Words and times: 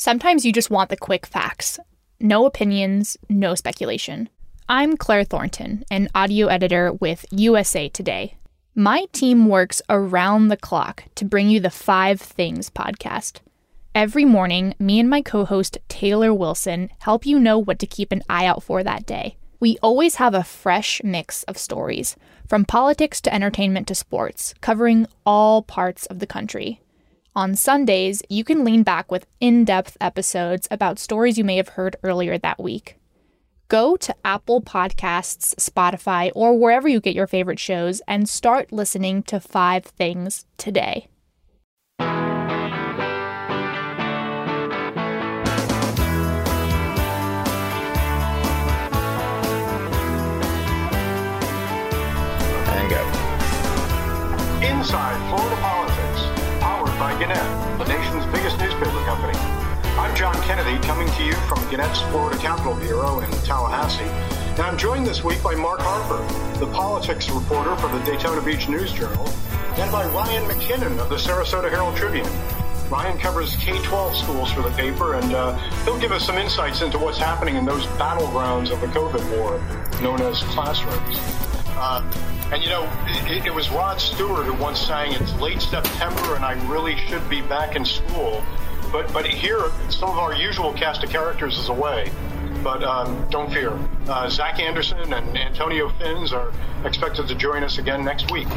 Sometimes 0.00 0.46
you 0.46 0.52
just 0.52 0.70
want 0.70 0.90
the 0.90 0.96
quick 0.96 1.26
facts. 1.26 1.80
No 2.20 2.46
opinions, 2.46 3.16
no 3.28 3.56
speculation. 3.56 4.28
I'm 4.68 4.96
Claire 4.96 5.24
Thornton, 5.24 5.82
an 5.90 6.08
audio 6.14 6.46
editor 6.46 6.92
with 6.92 7.26
USA 7.32 7.88
Today. 7.88 8.36
My 8.76 9.06
team 9.10 9.48
works 9.48 9.82
around 9.88 10.48
the 10.48 10.56
clock 10.56 11.02
to 11.16 11.24
bring 11.24 11.50
you 11.50 11.58
the 11.58 11.68
Five 11.68 12.20
Things 12.20 12.70
podcast. 12.70 13.40
Every 13.92 14.24
morning, 14.24 14.72
me 14.78 15.00
and 15.00 15.10
my 15.10 15.20
co 15.20 15.44
host 15.44 15.78
Taylor 15.88 16.32
Wilson 16.32 16.90
help 17.00 17.26
you 17.26 17.40
know 17.40 17.58
what 17.58 17.80
to 17.80 17.86
keep 17.86 18.12
an 18.12 18.22
eye 18.30 18.46
out 18.46 18.62
for 18.62 18.84
that 18.84 19.04
day. 19.04 19.36
We 19.58 19.78
always 19.82 20.14
have 20.14 20.32
a 20.32 20.44
fresh 20.44 21.02
mix 21.02 21.42
of 21.42 21.58
stories, 21.58 22.14
from 22.46 22.64
politics 22.64 23.20
to 23.22 23.34
entertainment 23.34 23.88
to 23.88 23.96
sports, 23.96 24.54
covering 24.60 25.08
all 25.26 25.62
parts 25.62 26.06
of 26.06 26.20
the 26.20 26.26
country. 26.28 26.82
On 27.38 27.54
Sundays, 27.54 28.20
you 28.28 28.42
can 28.42 28.64
lean 28.64 28.82
back 28.82 29.12
with 29.12 29.24
in 29.38 29.64
depth 29.64 29.96
episodes 30.00 30.66
about 30.72 30.98
stories 30.98 31.38
you 31.38 31.44
may 31.44 31.56
have 31.56 31.68
heard 31.68 31.94
earlier 32.02 32.36
that 32.36 32.58
week. 32.58 32.96
Go 33.68 33.96
to 33.96 34.12
Apple 34.24 34.60
Podcasts, 34.60 35.54
Spotify, 35.54 36.32
or 36.34 36.58
wherever 36.58 36.88
you 36.88 36.98
get 36.98 37.14
your 37.14 37.28
favorite 37.28 37.60
shows 37.60 38.02
and 38.08 38.28
start 38.28 38.72
listening 38.72 39.22
to 39.22 39.38
Five 39.38 39.84
Things 39.84 40.46
today. 40.56 41.06
Inside 54.60 55.28
Florida 55.30 55.67
nation's 57.98 58.26
biggest 58.26 58.58
newspaper 58.60 59.02
company. 59.04 59.36
I'm 59.98 60.14
John 60.14 60.34
Kennedy, 60.42 60.78
coming 60.86 61.08
to 61.08 61.24
you 61.24 61.32
from 61.48 61.58
Gannett's 61.68 62.00
Florida 62.12 62.38
Capital 62.38 62.76
Bureau 62.76 63.18
in 63.18 63.30
Tallahassee. 63.42 64.04
And 64.04 64.60
I'm 64.60 64.78
joined 64.78 65.04
this 65.04 65.24
week 65.24 65.42
by 65.42 65.56
Mark 65.56 65.80
Harper, 65.82 66.22
the 66.60 66.70
politics 66.72 67.28
reporter 67.28 67.74
for 67.76 67.88
the 67.88 67.98
Daytona 68.04 68.40
Beach 68.40 68.68
News 68.68 68.92
Journal, 68.92 69.28
and 69.78 69.90
by 69.90 70.06
Ryan 70.10 70.48
McKinnon 70.48 71.00
of 71.00 71.08
the 71.08 71.16
Sarasota 71.16 71.68
Herald 71.68 71.96
Tribune. 71.96 72.30
Ryan 72.88 73.18
covers 73.18 73.56
K-12 73.56 74.14
schools 74.22 74.52
for 74.52 74.62
the 74.62 74.70
paper, 74.70 75.14
and 75.14 75.34
uh, 75.34 75.56
he'll 75.84 75.98
give 75.98 76.12
us 76.12 76.24
some 76.24 76.38
insights 76.38 76.82
into 76.82 76.98
what's 76.98 77.18
happening 77.18 77.56
in 77.56 77.64
those 77.64 77.84
battlegrounds 77.98 78.70
of 78.70 78.80
the 78.80 78.86
COVID 78.86 79.36
war, 79.36 79.58
known 80.00 80.20
as 80.22 80.40
classrooms. 80.44 81.18
Uh, 81.70 82.00
and 82.52 82.62
you 82.62 82.68
know, 82.68 82.88
it, 83.26 83.46
it, 83.46 83.54
was 83.54 83.68
Rod 83.70 84.00
Stewart 84.00 84.46
who 84.46 84.54
once 84.54 84.80
sang, 84.80 85.12
"It's 85.12 85.34
late 85.34 85.60
September, 85.60 86.34
and 86.34 86.44
I 86.44 86.52
really 86.68 86.96
should 86.96 87.28
be 87.28 87.42
back 87.42 87.76
in 87.76 87.84
school." 87.84 88.42
But 88.90 89.12
but 89.12 89.26
here, 89.26 89.70
some 89.90 90.10
of 90.10 90.18
our 90.18 90.34
usual 90.34 90.72
cast 90.72 91.04
of 91.04 91.10
characters 91.10 91.58
is 91.58 91.68
away. 91.68 92.10
But 92.62 92.82
um, 92.82 93.26
don't 93.30 93.52
fear, 93.52 93.78
uh, 94.08 94.28
Zach 94.28 94.58
Anderson 94.58 95.12
and 95.12 95.38
Antonio 95.38 95.90
Fins 95.90 96.32
are 96.32 96.52
expected 96.84 97.28
to 97.28 97.34
join 97.34 97.62
us 97.62 97.78
again 97.78 98.04
next 98.04 98.32
week. 98.32 98.48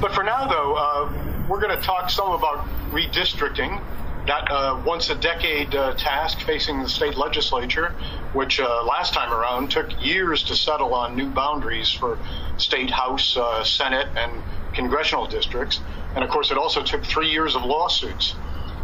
But 0.00 0.12
for 0.12 0.24
now, 0.24 0.48
though, 0.48 0.74
uh, 0.74 1.46
we're 1.48 1.60
going 1.60 1.76
to 1.76 1.82
talk 1.82 2.10
some 2.10 2.32
about 2.32 2.66
redistricting 2.90 3.80
that 4.28 4.50
uh, 4.50 4.78
once 4.84 5.08
a 5.08 5.14
decade 5.14 5.74
uh, 5.74 5.94
task 5.94 6.40
facing 6.42 6.82
the 6.82 6.88
state 6.88 7.16
legislature, 7.16 7.94
which 8.34 8.60
uh, 8.60 8.84
last 8.84 9.14
time 9.14 9.32
around 9.32 9.70
took 9.70 9.88
years 10.04 10.42
to 10.42 10.54
settle 10.54 10.92
on 10.92 11.16
new 11.16 11.30
boundaries 11.30 11.90
for 11.90 12.18
state 12.58 12.90
house, 12.90 13.38
uh, 13.38 13.64
senate, 13.64 14.06
and 14.16 14.30
congressional 14.74 15.26
districts. 15.26 15.80
And 16.14 16.22
of 16.22 16.28
course, 16.28 16.50
it 16.50 16.58
also 16.58 16.82
took 16.82 17.04
three 17.04 17.30
years 17.30 17.56
of 17.56 17.64
lawsuits. 17.64 18.34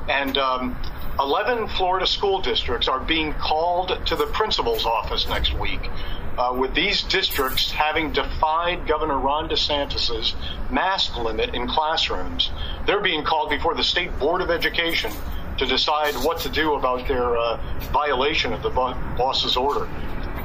And 0.08 0.38
um, 0.38 0.78
11 1.20 1.68
Florida 1.68 2.06
school 2.06 2.40
districts 2.40 2.88
are 2.88 3.00
being 3.00 3.34
called 3.34 4.00
to 4.06 4.16
the 4.16 4.26
principal's 4.26 4.86
office 4.86 5.28
next 5.28 5.52
week. 5.58 5.90
Uh, 6.38 6.56
with 6.58 6.74
these 6.74 7.02
districts 7.02 7.70
having 7.70 8.12
defied 8.12 8.88
Governor 8.88 9.18
Ron 9.18 9.48
DeSantis's 9.48 10.34
mask 10.68 11.16
limit 11.16 11.54
in 11.54 11.68
classrooms, 11.68 12.50
they're 12.86 13.02
being 13.02 13.22
called 13.22 13.50
before 13.50 13.74
the 13.74 13.84
State 13.84 14.18
Board 14.18 14.40
of 14.40 14.50
Education 14.50 15.12
to 15.58 15.66
decide 15.66 16.14
what 16.16 16.38
to 16.40 16.48
do 16.48 16.74
about 16.74 17.06
their 17.06 17.36
uh, 17.36 17.60
violation 17.92 18.52
of 18.52 18.62
the 18.62 18.70
boss's 18.70 19.56
order. 19.56 19.88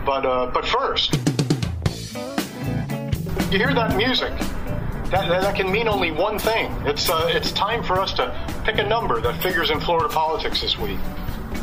But, 0.06 0.26
uh, 0.26 0.52
but 0.54 0.66
first, 0.66 1.16
you 3.52 3.58
hear 3.58 3.74
that 3.74 3.96
music. 3.98 4.32
That, 5.10 5.28
that 5.28 5.56
can 5.56 5.72
mean 5.72 5.88
only 5.88 6.12
one 6.12 6.38
thing. 6.38 6.72
It's, 6.86 7.10
uh, 7.10 7.32
it's 7.34 7.52
time 7.52 7.84
for 7.84 8.00
us 8.00 8.14
to 8.14 8.62
pick 8.64 8.78
a 8.78 8.84
number 8.84 9.20
that 9.22 9.42
figures 9.42 9.72
in 9.72 9.80
Florida 9.80 10.08
politics 10.08 10.62
this 10.62 10.78
week. 10.78 11.00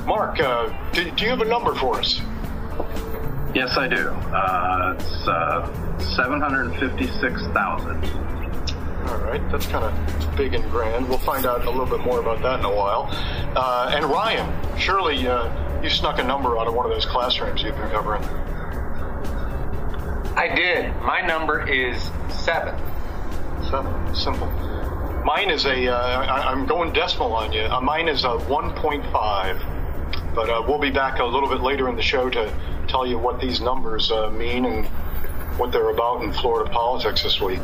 Mark, 0.05 0.41
uh, 0.41 0.69
do, 0.93 1.09
do, 1.13 1.25
you 1.25 1.31
have 1.31 1.41
a 1.41 1.45
number 1.45 1.73
for 1.77 2.01
us? 2.01 2.21
Yes, 3.55 3.77
I 3.77 3.87
do. 3.87 4.09
Uh, 4.09 4.97
it's 4.99 5.29
uh, 5.29 6.01
756,000. 6.17 8.36
All 9.07 9.19
right, 9.19 9.43
that's 9.51 9.67
kind 9.67 9.85
of 9.85 10.37
big 10.37 10.55
and 10.55 10.69
grand. 10.71 11.09
We'll 11.09 11.19
find 11.19 11.47
out 11.47 11.65
a 11.65 11.71
little 11.71 11.87
bit 11.87 12.01
more 12.01 12.21
about 12.21 12.43
that 12.43 12.61
in 12.61 12.65
a 12.65 12.75
while. 12.75 13.09
Uh, 13.57 13.93
and 13.95 14.05
Ryan, 14.05 14.79
surely 14.79 15.27
uh, 15.27 15.83
you 15.83 15.91
snuck 15.91 16.19
a 16.19 16.25
number 16.25 16.59
out 16.59 16.67
of 16.67 16.75
one 16.75 16.87
of 16.87 16.93
those 16.93 17.07
classrooms 17.07 17.63
you've 17.63 17.77
been 17.77 17.91
covering. 17.91 18.23
I 20.37 20.55
did. 20.55 20.95
My 20.97 21.21
number 21.21 21.69
is 21.69 22.11
seven. 22.29 22.75
Seven. 23.71 24.15
Simple. 24.15 24.49
Mine 25.25 25.51
is 25.51 25.67
a. 25.67 25.89
Uh, 25.89 25.97
I, 25.97 26.51
I'm 26.51 26.67
going 26.67 26.93
decimal 26.93 27.33
on 27.33 27.53
you. 27.53 27.63
Uh, 27.63 27.81
mine 27.81 28.09
is 28.09 28.25
a 28.25 28.29
1.5. 28.29 30.35
But 30.35 30.51
uh, 30.51 30.63
we'll 30.69 30.79
be 30.79 30.91
back 30.91 31.19
a 31.19 31.25
little 31.25 31.49
bit 31.49 31.63
later 31.63 31.89
in 31.89 31.97
the 31.97 32.03
show 32.03 32.29
to 32.29 32.53
tell 32.89 33.07
you 33.07 33.19
what 33.19 33.41
these 33.41 33.61
numbers 33.61 34.13
uh, 34.13 34.31
mean 34.31 34.67
and 34.67 34.87
what 35.59 35.73
they're 35.73 35.91
about 35.91 36.23
in 36.23 36.33
Florida 36.33 36.71
politics 36.71 37.23
this 37.23 37.41
week. 37.41 37.61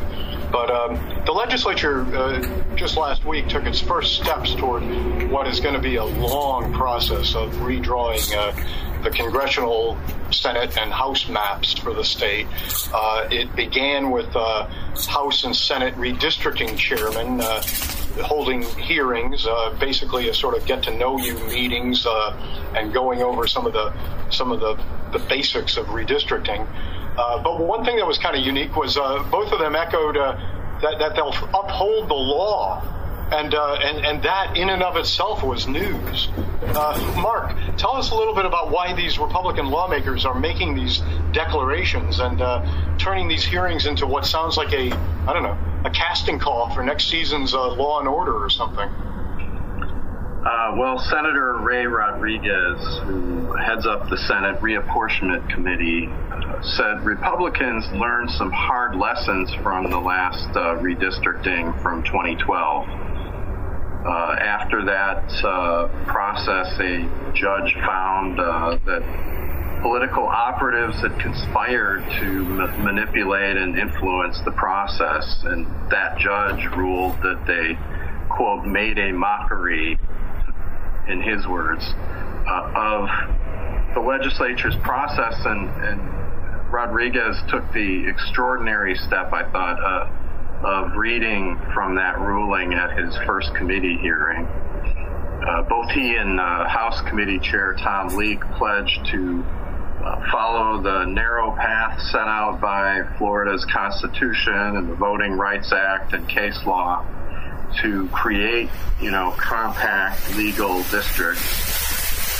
But 0.53 0.69
um, 0.69 1.23
the 1.25 1.31
legislature 1.31 2.01
uh, 2.15 2.75
just 2.75 2.95
last 2.95 3.25
week 3.25 3.47
took 3.47 3.65
its 3.65 3.79
first 3.79 4.21
steps 4.21 4.53
toward 4.53 4.83
what 5.31 5.47
is 5.47 5.59
going 5.59 5.73
to 5.73 5.81
be 5.81 5.95
a 5.95 6.05
long 6.05 6.71
process 6.73 7.33
of 7.33 7.51
redrawing 7.55 8.21
uh, 8.37 9.03
the 9.03 9.09
congressional, 9.09 9.97
Senate, 10.29 10.77
and 10.77 10.91
House 10.91 11.27
maps 11.27 11.73
for 11.73 11.95
the 11.95 12.03
state. 12.03 12.45
Uh, 12.93 13.27
it 13.31 13.55
began 13.55 14.11
with 14.11 14.33
uh, 14.35 14.67
House 15.07 15.43
and 15.43 15.55
Senate 15.55 15.95
redistricting 15.95 16.77
chairmen 16.77 17.41
uh, 17.41 17.61
holding 18.23 18.61
hearings, 18.77 19.47
uh, 19.47 19.75
basically 19.79 20.29
a 20.29 20.35
sort 20.35 20.55
of 20.55 20.63
get 20.67 20.83
to 20.83 20.95
know 20.95 21.17
you 21.17 21.33
meetings, 21.47 22.05
and 22.75 22.93
going 22.93 23.23
over 23.23 23.47
some 23.47 23.65
of 23.65 23.73
the 23.73 23.91
some 24.29 24.51
of 24.51 24.59
the, 24.59 24.75
the 25.11 25.19
basics 25.27 25.77
of 25.77 25.87
redistricting. 25.87 26.67
Uh, 27.17 27.41
but 27.41 27.59
one 27.59 27.85
thing 27.85 27.97
that 27.97 28.07
was 28.07 28.17
kind 28.17 28.35
of 28.35 28.43
unique 28.43 28.75
was 28.75 28.97
uh, 28.97 29.23
both 29.29 29.51
of 29.51 29.59
them 29.59 29.75
echoed 29.75 30.17
uh, 30.17 30.33
that, 30.81 30.99
that, 30.99 31.15
they'll 31.15 31.33
uphold 31.53 32.09
the 32.09 32.13
law. 32.13 32.81
And, 33.31 33.53
uh, 33.55 33.77
and, 33.81 34.05
and 34.05 34.23
that 34.23 34.57
in 34.57 34.69
and 34.69 34.83
of 34.83 34.95
itself 34.95 35.43
was 35.43 35.67
news. 35.67 36.27
Uh, 36.61 37.19
Mark, 37.21 37.55
tell 37.77 37.93
us 37.93 38.11
a 38.11 38.15
little 38.15 38.35
bit 38.35 38.45
about 38.45 38.69
why 38.69 38.93
these 38.93 39.17
Republican 39.17 39.67
lawmakers 39.67 40.25
are 40.25 40.37
making 40.39 40.75
these 40.75 41.01
declarations 41.31 42.19
and 42.19 42.39
turning 42.99 43.27
these 43.27 43.43
hearings 43.43 43.87
into 43.87 44.05
what 44.05 44.25
sounds 44.25 44.55
like 44.55 44.71
a, 44.73 44.91
I 44.91 45.33
don't 45.33 45.43
know, 45.43 45.57
a 45.83 45.89
casting 45.89 46.37
call 46.37 46.69
for 46.75 46.83
next 46.83 47.09
season's 47.09 47.53
Law 47.53 47.99
and 47.99 48.07
Order 48.07 48.35
or 48.35 48.51
something. 48.51 48.89
Uh, 50.43 50.75
well, 50.75 50.99
Senator 50.99 51.55
Ray 51.59 51.85
Rodrigues, 51.85 52.99
who 53.03 53.53
heads 53.53 53.85
up 53.85 54.09
the 54.09 54.17
Senate 54.17 54.59
Reapportionment 54.59 55.49
Committee, 55.49 56.07
uh, 56.07 56.61
said 56.61 57.05
Republicans 57.05 57.85
learned 57.93 58.29
some 58.29 58.51
hard 58.51 58.93
lessons 58.97 59.53
from 59.63 59.89
the 59.89 59.97
last 59.97 60.49
uh, 60.49 60.75
redistricting 60.81 61.81
from 61.81 62.03
2012. 62.03 62.89
Uh, 62.89 64.35
after 64.37 64.83
that 64.83 65.23
uh, 65.45 65.87
process, 66.07 66.67
a 66.81 67.07
judge 67.33 67.73
found 67.75 68.37
that 68.37 69.01
political 69.81 70.27
operatives 70.27 70.99
had 70.99 71.17
conspired 71.19 72.03
to 72.19 72.43
ma- 72.43 72.77
manipulate 72.83 73.55
and 73.55 73.79
influence 73.79 74.41
the 74.43 74.51
process, 74.51 75.41
and 75.45 75.65
that 75.89 76.17
judge 76.17 76.65
ruled 76.75 77.15
that 77.21 77.41
they, 77.47 77.77
quote, 78.27 78.65
made 78.65 78.97
a 78.97 79.13
mockery 79.13 79.97
in 81.07 81.21
his 81.21 81.45
words, 81.47 81.83
uh, 82.47 82.71
of 82.75 83.93
the 83.93 83.99
legislature's 83.99 84.75
process, 84.83 85.35
and, 85.45 85.69
and, 85.83 86.13
Rodrigues 86.73 87.37
took 87.51 87.71
the 87.71 88.07
extraordinary 88.09 88.95
step, 88.95 89.31
I 89.31 89.43
thought, 89.51 89.77
uh, 89.79 90.65
of 90.65 90.95
reading 90.95 91.55
from 91.71 91.93
that 91.97 92.19
ruling 92.19 92.73
at 92.73 92.97
his 92.97 93.15
first 93.27 93.53
committee 93.53 93.95
hearing. 94.01 94.47
Uh, 94.47 95.61
both 95.69 95.91
he 95.91 96.15
and 96.15 96.39
uh, 96.39 96.67
House 96.67 96.99
Committee 97.07 97.37
Chair 97.37 97.75
Tom 97.77 98.07
Leek 98.15 98.39
pledged 98.57 99.05
to 99.11 99.43
uh, 100.03 100.31
follow 100.31 100.81
the 100.81 101.05
narrow 101.05 101.51
path 101.51 102.01
set 102.11 102.27
out 102.27 102.59
by 102.59 103.03
Florida's 103.19 103.65
Constitution 103.71 104.53
and 104.53 104.89
the 104.89 104.95
Voting 104.95 105.33
Rights 105.33 105.71
Act 105.71 106.13
and 106.13 106.27
case 106.27 106.59
law 106.65 107.02
to 107.81 108.07
create, 108.09 108.69
you 109.01 109.11
know, 109.11 109.33
compact 109.37 110.35
legal 110.35 110.83
districts 110.83 111.43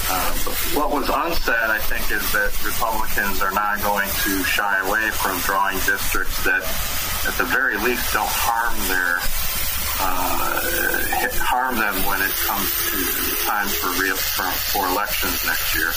Uh, 0.03 0.33
what 0.75 0.91
was 0.91 1.07
unsaid, 1.07 1.69
I 1.71 1.79
think, 1.79 2.03
is 2.11 2.27
that 2.35 2.51
Republicans 2.59 3.41
are 3.41 3.55
not 3.55 3.79
going 3.81 4.09
to 4.27 4.43
shy 4.43 4.75
away 4.83 5.09
from 5.15 5.39
drawing 5.47 5.79
districts 5.87 6.43
that, 6.43 6.59
at 7.23 7.35
the 7.39 7.47
very 7.47 7.77
least, 7.79 8.11
don't 8.11 8.27
harm 8.27 8.75
their 8.91 9.23
uh, 10.03 10.59
harm 11.39 11.79
them 11.79 11.95
when 12.03 12.19
it 12.19 12.35
comes 12.43 12.67
to 12.91 12.97
time 13.47 13.69
for, 13.79 13.95
re- 13.95 14.11
for, 14.35 14.43
for 14.75 14.83
elections 14.91 15.39
next 15.47 15.71
year. 15.71 15.95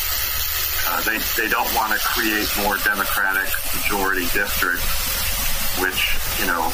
Uh, 0.86 1.02
they 1.02 1.18
they 1.34 1.50
don't 1.50 1.68
want 1.74 1.90
to 1.90 1.98
create 1.98 2.46
more 2.62 2.78
Democratic 2.86 3.50
majority 3.74 4.30
districts, 4.30 4.86
which 5.82 6.14
you 6.38 6.46
know 6.46 6.70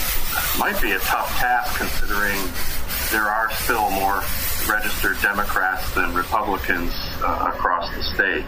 might 0.59 0.81
be 0.81 0.93
a 0.93 0.99
tough 1.01 1.29
task 1.39 1.79
considering 1.79 2.39
there 3.11 3.29
are 3.29 3.51
still 3.53 3.91
more 3.91 4.23
registered 4.69 5.21
Democrats 5.21 5.93
than 5.95 6.15
Republicans 6.15 6.93
uh, 7.23 7.51
across 7.53 7.95
the 7.97 8.03
state. 8.03 8.45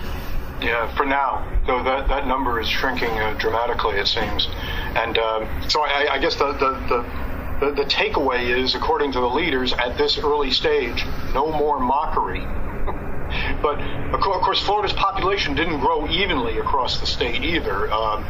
Yeah, 0.60 0.94
for 0.96 1.04
now, 1.04 1.46
though 1.66 1.82
that, 1.82 2.08
that 2.08 2.26
number 2.26 2.60
is 2.60 2.68
shrinking 2.68 3.10
uh, 3.10 3.34
dramatically, 3.38 3.98
it 3.98 4.06
seems. 4.06 4.48
And 4.96 5.18
uh, 5.18 5.68
so 5.68 5.82
I, 5.82 6.14
I, 6.14 6.18
guess 6.18 6.36
the, 6.36 6.52
the, 6.52 6.70
the, 6.88 7.66
the, 7.66 7.82
the 7.82 7.84
takeaway 7.90 8.48
is, 8.48 8.74
according 8.74 9.12
to 9.12 9.20
the 9.20 9.28
leaders, 9.28 9.72
at 9.72 9.98
this 9.98 10.18
early 10.18 10.50
stage, 10.50 11.04
no 11.34 11.50
more 11.50 11.80
mockery. 11.80 12.40
but 13.62 13.80
of 14.14 14.20
course, 14.20 14.60
Florida's 14.60 14.92
population 14.94 15.54
didn't 15.54 15.80
grow 15.80 16.08
evenly 16.08 16.58
across 16.58 17.00
the 17.00 17.06
state 17.06 17.42
either. 17.42 17.92
Um, 17.92 18.24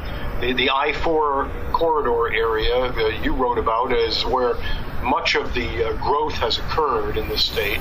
the, 0.45 0.53
the 0.53 0.71
I-4 0.71 1.73
corridor 1.73 2.35
area 2.35 2.77
uh, 2.77 3.09
you 3.23 3.33
wrote 3.33 3.59
about 3.59 3.93
is 3.93 4.25
where 4.27 4.55
much 5.03 5.35
of 5.35 5.55
the 5.55 5.89
uh, 5.89 5.93
growth 5.95 6.35
has 6.35 6.59
occurred 6.59 7.17
in 7.17 7.29
the 7.29 7.39
state, 7.39 7.79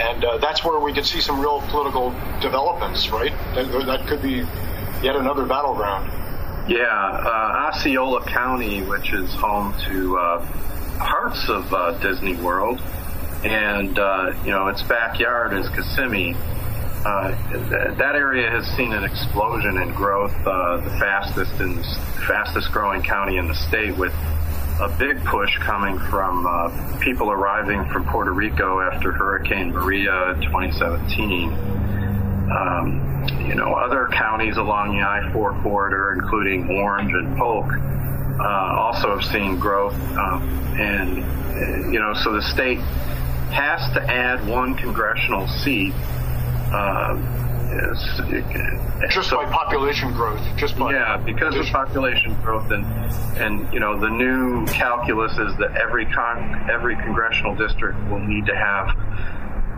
and 0.00 0.24
uh, 0.24 0.38
that's 0.38 0.64
where 0.64 0.80
we 0.80 0.92
could 0.92 1.06
see 1.06 1.20
some 1.20 1.40
real 1.40 1.60
political 1.68 2.10
developments, 2.40 3.10
right? 3.10 3.32
That, 3.54 3.86
that 3.86 4.06
could 4.06 4.22
be 4.22 4.44
yet 5.02 5.16
another 5.16 5.44
battleground. 5.44 6.10
Yeah, 6.68 6.84
uh, 6.84 7.70
Osceola 7.70 8.24
County, 8.24 8.82
which 8.82 9.12
is 9.12 9.32
home 9.34 9.74
to 9.86 10.18
uh, 10.18 10.46
parts 10.98 11.48
of 11.48 11.72
uh, 11.72 11.92
Disney 11.98 12.34
World, 12.36 12.80
and 13.44 13.98
uh, 13.98 14.32
you 14.44 14.50
know 14.50 14.68
its 14.68 14.82
backyard 14.82 15.52
is 15.52 15.68
Kissimmee. 15.68 16.34
Uh, 17.06 17.30
that 17.94 18.16
area 18.16 18.50
has 18.50 18.66
seen 18.76 18.92
an 18.92 19.04
explosion 19.04 19.78
in 19.78 19.92
growth, 19.92 20.34
uh, 20.44 20.78
the 20.78 20.90
fastest 20.98 21.52
fastest 22.26 22.72
growing 22.72 23.00
county 23.00 23.36
in 23.36 23.46
the 23.46 23.54
state, 23.54 23.96
with 23.96 24.12
a 24.80 24.92
big 24.98 25.24
push 25.24 25.56
coming 25.58 25.96
from 26.10 26.44
uh, 26.48 26.98
people 26.98 27.30
arriving 27.30 27.88
from 27.92 28.04
Puerto 28.06 28.32
Rico 28.32 28.80
after 28.80 29.12
Hurricane 29.12 29.70
Maria 29.70 30.32
in 30.32 30.40
2017. 30.40 31.52
Um, 32.50 33.24
you 33.46 33.54
know, 33.54 33.72
other 33.74 34.08
counties 34.12 34.56
along 34.56 34.96
the 34.96 35.02
I-4 35.02 35.62
corridor, 35.62 36.12
including 36.12 36.68
Orange 36.76 37.12
and 37.12 37.36
Polk, 37.38 37.66
uh, 37.70 38.80
also 38.80 39.16
have 39.16 39.24
seen 39.30 39.60
growth, 39.60 39.94
um, 40.16 40.42
and 40.76 41.22
uh, 41.22 41.88
you 41.88 42.00
know, 42.00 42.14
so 42.14 42.32
the 42.32 42.42
state 42.42 42.80
has 43.54 43.92
to 43.94 44.02
add 44.02 44.44
one 44.48 44.74
congressional 44.74 45.46
seat. 45.46 45.94
Uh, 46.76 47.16
just 49.10 49.28
so, 49.28 49.36
by 49.36 49.44
population 49.50 50.12
growth, 50.12 50.40
just 50.56 50.78
by 50.78 50.92
yeah, 50.92 51.16
because 51.16 51.56
of 51.56 51.66
population 51.66 52.32
growth, 52.42 52.70
and 52.70 52.84
and 53.38 53.72
you 53.72 53.80
know 53.80 53.98
the 53.98 54.08
new 54.08 54.64
calculus 54.66 55.32
is 55.32 55.56
that 55.58 55.76
every 55.76 56.06
con- 56.06 56.70
every 56.70 56.94
congressional 56.96 57.54
district 57.54 57.98
will 58.10 58.20
need 58.20 58.46
to 58.46 58.54
have 58.54 58.88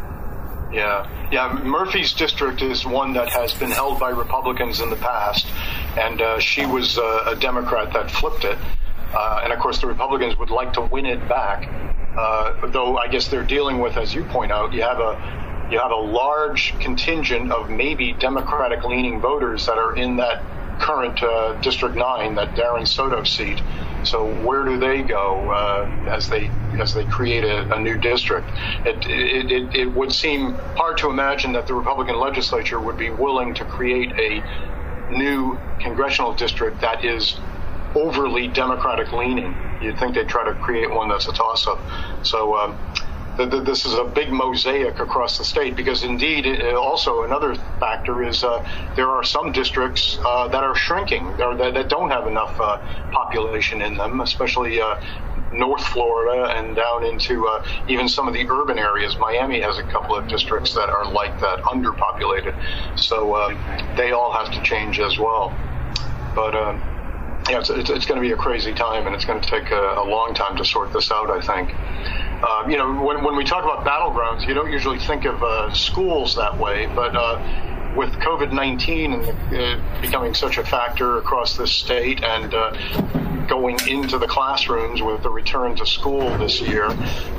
Yeah, 0.71 1.29
yeah. 1.31 1.53
Murphy's 1.63 2.13
district 2.13 2.62
is 2.62 2.85
one 2.85 3.13
that 3.13 3.29
has 3.29 3.53
been 3.53 3.71
held 3.71 4.00
by 4.00 4.09
Republicans 4.09 4.81
in 4.81 4.89
the 4.89 4.95
past, 4.95 5.47
and 5.97 6.21
uh, 6.21 6.39
she 6.39 6.65
was 6.65 6.97
uh, 6.97 7.23
a 7.27 7.35
Democrat 7.35 7.94
that 7.94 8.12
flipped 8.12 8.44
it. 8.44 8.57
Uh, 9.13 9.41
and 9.44 9.53
of 9.53 9.59
course, 9.59 9.79
the 9.79 9.88
Republicans 9.88 10.38
would 10.38 10.50
like 10.50 10.73
to 10.73 10.81
win 10.81 11.06
it 11.06 11.25
back. 11.29 11.69
Uh, 12.17 12.67
though 12.67 12.97
I 12.97 13.07
guess 13.07 13.27
they're 13.27 13.44
dealing 13.44 13.79
with, 13.79 13.97
as 13.97 14.13
you 14.13 14.23
point 14.25 14.51
out, 14.51 14.73
you 14.73 14.81
have 14.81 15.00
a 15.00 15.67
you 15.71 15.79
have 15.79 15.91
a 15.91 15.95
large 15.95 16.77
contingent 16.79 17.51
of 17.51 17.69
maybe 17.69 18.13
Democratic 18.13 18.83
leaning 18.83 19.19
voters 19.19 19.65
that 19.65 19.77
are 19.77 19.95
in 19.95 20.17
that 20.17 20.44
current 20.80 21.22
uh, 21.24 21.60
District 21.62 21.95
Nine, 21.95 22.36
that 22.36 22.56
Darren 22.56 22.88
Soto 22.88 23.24
seat. 23.24 23.62
So 24.04 24.25
where 24.44 24.63
do 24.63 24.77
they 24.77 25.01
go 25.01 25.50
uh, 25.50 26.10
as 26.10 26.30
they 26.30 26.51
as 26.80 26.94
they 26.94 27.06
create 27.06 27.44
a, 27.44 27.74
a 27.74 27.80
new 27.80 27.98
district? 27.98 28.48
It, 28.86 29.06
it, 29.07 29.51
it, 29.51 29.75
it 29.75 29.86
would 29.88 30.12
seem 30.12 30.54
hard 30.75 30.98
to 31.00 31.10
imagine 31.10 31.54
that 31.54 31.66
the 31.68 31.74
Republican 31.74 32.19
legislature 32.19 32.80
would 32.80 32.98
be 32.98 33.10
willing 33.10 33.54
to 33.56 33.66
create 33.66 34.12
a 34.19 35.12
new 35.12 35.57
congressional 35.80 36.33
district 36.33 36.81
that 36.81 37.04
is 37.04 37.38
overly 37.95 38.48
Democratic 38.48 39.12
leaning. 39.12 39.56
You'd 39.81 39.98
think 39.98 40.16
they'd 40.16 40.27
try 40.27 40.45
to 40.45 40.54
create 40.60 40.92
one 40.92 41.10
that's 41.10 41.27
a 41.27 41.33
toss 41.33 41.68
up. 41.68 41.80
So, 42.24 42.56
um, 42.56 42.77
this 43.38 43.86
is 43.86 43.94
a 43.94 44.04
big 44.04 44.32
mosaic 44.32 45.00
across 45.00 45.38
the 45.38 45.44
state 45.44 45.76
because 45.76 46.04
indeed 46.04 46.46
it, 46.46 46.76
also 46.76 47.24
another 47.24 47.56
factor 47.80 48.24
is 48.24 48.44
uh, 48.44 48.66
there 48.96 49.10
are 49.10 49.24
some 49.24 49.52
districts 49.52 50.18
uh, 50.26 50.48
that 50.48 50.64
are 50.64 50.76
shrinking 50.76 51.26
or 51.42 51.56
that, 51.56 51.74
that 51.74 51.90
don't 51.90 52.10
have 52.10 52.28
enough 52.28 52.60
uh, 52.60 52.78
population 53.12 53.82
in 53.82 53.98
them 53.98 54.22
especially 54.22 54.80
uh, 54.80 55.00
North 55.52 55.86
Florida 55.88 56.54
and 56.58 56.76
down 56.76 57.06
into 57.06 57.48
uh, 57.48 57.66
even 57.88 58.10
some 58.10 58.27
of 58.27 58.34
the 58.34 58.46
urban 58.50 58.77
areas. 58.77 59.18
Miami 59.18 59.62
has 59.62 59.77
a 59.77 59.84
couple 59.84 60.15
of 60.15 60.27
districts 60.27 60.74
that 60.74 60.89
are 60.89 61.10
like 61.10 61.39
that, 61.39 61.60
underpopulated. 61.60 63.00
So 63.00 63.34
uh, 63.34 63.96
they 63.96 64.12
all 64.12 64.34
have 64.34 64.51
to 64.54 64.62
change 64.63 65.00
as 65.00 65.18
well. 65.18 65.56
But 66.36 66.56
yeah, 67.50 67.60
it's, 67.60 67.70
it's, 67.70 67.89
it's, 67.89 68.06
going 68.06 68.20
to 68.20 68.27
be 68.27 68.34
a 68.34 68.36
crazy 68.36 68.74
time, 68.74 69.06
and 69.06 69.15
it's 69.15 69.24
going 69.24 69.39
to 69.39 69.48
take 69.48 69.72
a, 69.72 69.96
a 69.98 70.04
long 70.04 70.34
time 70.34 70.58
to 70.58 70.65
sort 70.65 70.92
this 70.92 71.12
out. 71.12 71.30
I 71.30 71.39
think. 71.39 71.70
Uh, 72.44 72.68
you 72.68 72.77
know, 72.77 73.01
when, 73.01 73.24
when 73.24 73.36
we 73.36 73.44
talk 73.44 73.63
about 73.63 73.86
battlegrounds, 73.86 74.48
you 74.48 74.54
don't 74.54 74.72
usually 74.72 75.00
think 75.00 75.25
of 75.25 75.42
uh, 75.42 75.74
schools 75.74 76.36
that 76.36 76.58
way, 76.58 76.86
but 76.88 77.15
uh, 77.15 77.39
with 77.96 78.12
COVID 78.14 78.52
19 78.52 79.14
and 79.14 79.25
uh, 79.25 80.02
becoming 80.02 80.34
such 80.34 80.58
a 80.58 80.64
factor 80.64 81.18
across 81.18 81.58
this 81.58 81.72
state 81.72 82.24
and 82.24 82.54
uh, 82.54 82.72
going 83.48 83.78
into 83.88 84.18
the 84.18 84.28
classrooms 84.28 85.02
with 85.02 85.22
the 85.24 85.30
return 85.30 85.75
to 85.75 85.86
school 85.86 86.36
this 86.38 86.62
year 86.62 86.86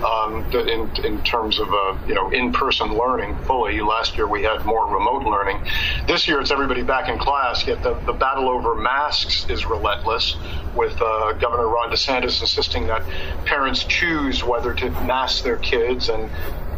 um, 0.05 0.45
in, 0.53 0.89
in 1.05 1.23
terms 1.25 1.59
of 1.59 1.69
uh, 1.73 1.97
you 2.07 2.15
know 2.15 2.31
in-person 2.31 2.97
learning 2.97 3.37
fully. 3.45 3.81
Last 3.81 4.17
year 4.17 4.27
we 4.27 4.43
had 4.43 4.65
more 4.65 4.87
remote 4.87 5.25
learning. 5.25 5.61
This 6.07 6.29
year 6.29 6.41
it's 6.41 6.51
everybody 6.51 6.83
back 6.83 7.09
in 7.09 7.19
class. 7.19 7.67
Yet 7.67 7.83
the, 7.83 7.95
the 8.07 8.13
battle 8.13 8.49
over 8.49 8.75
masks 8.75 9.47
is 9.49 9.67
relentless, 9.67 10.37
with 10.75 11.01
uh, 11.01 11.33
Governor 11.35 11.69
Ron 11.69 11.91
DeSantis 11.91 12.41
insisting 12.41 12.87
that 12.87 13.03
parents 13.45 13.85
choose 13.85 14.45
whether 14.45 14.75
to 14.75 14.91
mask 14.91 15.45
their 15.45 15.59
kids 15.59 16.09
and 16.09 16.31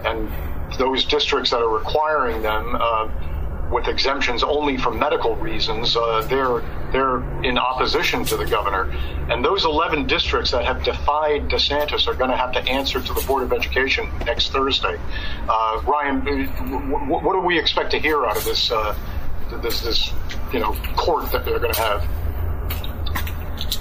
and 0.04 0.30
those 0.78 1.04
districts 1.04 1.50
that 1.50 1.60
are 1.60 1.68
requiring 1.68 2.42
them 2.42 2.76
uh, 2.78 3.08
with 3.70 3.88
exemptions 3.88 4.42
only 4.42 4.76
for 4.76 4.90
medical 4.90 5.36
reasons, 5.36 5.96
uh, 5.96 6.26
they're 6.28 6.62
they're 6.92 7.18
in 7.42 7.58
opposition 7.58 8.24
to 8.24 8.36
the 8.36 8.46
governor. 8.46 8.90
And 9.28 9.44
those 9.44 9.64
11 9.64 10.06
districts 10.06 10.50
that 10.52 10.64
have 10.64 10.82
defied 10.82 11.48
DeSantis 11.48 12.08
are 12.08 12.14
going 12.14 12.30
to 12.30 12.36
have 12.36 12.52
to 12.52 12.60
answer 12.60 13.00
to 13.00 13.12
the 13.12 13.20
Board 13.26 13.42
of 13.42 13.52
Education 13.52 14.08
next 14.24 14.52
Thursday. 14.52 14.98
Uh, 15.48 15.82
Ryan, 15.86 16.48
what, 17.08 17.22
what 17.22 17.34
do 17.34 17.40
we 17.40 17.58
expect 17.58 17.90
to 17.90 17.98
hear 17.98 18.24
out 18.24 18.38
of 18.38 18.44
this 18.44 18.70
uh, 18.70 18.96
this 19.62 19.80
this 19.82 20.12
you 20.52 20.60
know 20.60 20.74
court 20.96 21.30
that 21.32 21.44
they're 21.44 21.58
going 21.58 21.74
to 21.74 21.80
have? 21.80 22.08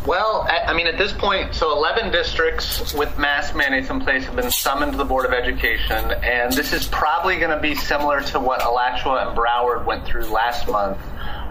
Well, 0.06 0.48
I 0.50 0.74
mean, 0.74 0.88
at 0.88 0.98
this 0.98 1.12
point, 1.12 1.53
so 1.53 1.72
11 1.72 2.12
districts 2.12 2.94
with 2.94 3.17
mask 3.17 3.56
mandates 3.56 3.89
in 3.89 4.00
place 4.00 4.25
have 4.25 4.36
been 4.36 4.51
summoned 4.51 4.94
to 4.94 4.98
the 4.98 5.06
Board 5.06 5.25
of 5.25 5.34
Education, 5.34 6.12
and 6.24 6.51
this 6.53 6.74
is 6.74 6.88
probably 6.88 7.38
going 7.38 7.51
to 7.51 7.60
be 7.60 7.75
similar 7.75 8.22
to 8.22 8.39
what 8.39 8.62
Alachua 8.62 9.27
and 9.27 9.38
Broward 9.38 9.86
went 9.86 10.06
through 10.06 10.25
last 10.27 10.67
month. 10.67 10.98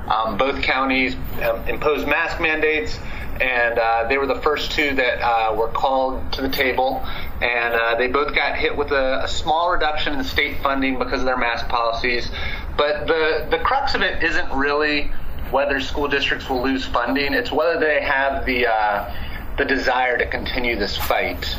Um, 0.08 0.36
both 0.36 0.62
counties 0.62 1.16
um, 1.42 1.68
imposed 1.68 2.06
mask 2.06 2.40
mandates. 2.40 2.98
and 3.40 3.78
uh, 3.78 4.08
they 4.08 4.16
were 4.16 4.26
the 4.26 4.40
first 4.40 4.70
two 4.70 4.94
that 4.94 5.20
uh, 5.20 5.54
were 5.54 5.68
called 5.68 6.32
to 6.32 6.40
the 6.40 6.48
table, 6.48 7.04
and 7.42 7.74
uh, 7.74 7.94
they 7.96 8.06
both 8.06 8.34
got 8.34 8.56
hit 8.56 8.74
with 8.74 8.90
a, 8.92 9.24
a, 9.24 9.28
small 9.28 9.70
reduction 9.70 10.14
in 10.14 10.24
state 10.24 10.56
funding 10.62 10.98
because 10.98 11.20
of 11.20 11.26
their 11.26 11.36
mask 11.36 11.68
policies. 11.68 12.30
But 12.78 13.06
the 13.06 13.46
the 13.50 13.58
crux 13.58 13.94
of 13.94 14.00
it 14.00 14.22
isn't 14.22 14.50
really 14.52 15.10
whether 15.52 15.80
school 15.80 16.08
districts 16.08 16.48
will 16.48 16.62
lose 16.62 16.84
funding; 16.84 17.34
it's 17.34 17.52
whether 17.52 17.78
they 17.78 18.02
have 18.02 18.46
the 18.46 18.66
uh, 18.66 19.12
the 19.58 19.64
desire 19.64 20.18
to 20.18 20.26
continue 20.26 20.78
this 20.78 20.96
fight. 20.96 21.58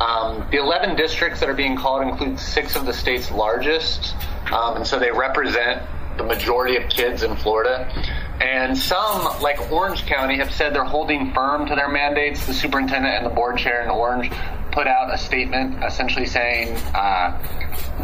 Um, 0.00 0.46
the 0.50 0.58
11 0.58 0.96
districts 0.96 1.40
that 1.40 1.48
are 1.48 1.54
being 1.54 1.76
called 1.76 2.02
include 2.06 2.38
six 2.38 2.76
of 2.76 2.84
the 2.84 2.92
state's 2.92 3.30
largest, 3.30 4.14
um, 4.52 4.76
and 4.76 4.86
so 4.86 4.98
they 4.98 5.10
represent 5.10 5.82
the 6.18 6.24
majority 6.24 6.76
of 6.76 6.88
kids 6.88 7.22
in 7.22 7.36
Florida. 7.36 7.90
And 8.40 8.76
some, 8.76 9.40
like 9.40 9.72
Orange 9.72 10.04
County, 10.04 10.36
have 10.36 10.52
said 10.52 10.74
they're 10.74 10.84
holding 10.84 11.32
firm 11.32 11.66
to 11.66 11.74
their 11.74 11.88
mandates. 11.88 12.46
The 12.46 12.52
superintendent 12.52 13.14
and 13.14 13.26
the 13.26 13.30
board 13.30 13.58
chair 13.58 13.82
in 13.82 13.90
Orange 13.90 14.30
put 14.76 14.86
out 14.86 15.12
a 15.12 15.16
statement 15.16 15.82
essentially 15.82 16.26
saying, 16.26 16.76
uh, 16.94 17.32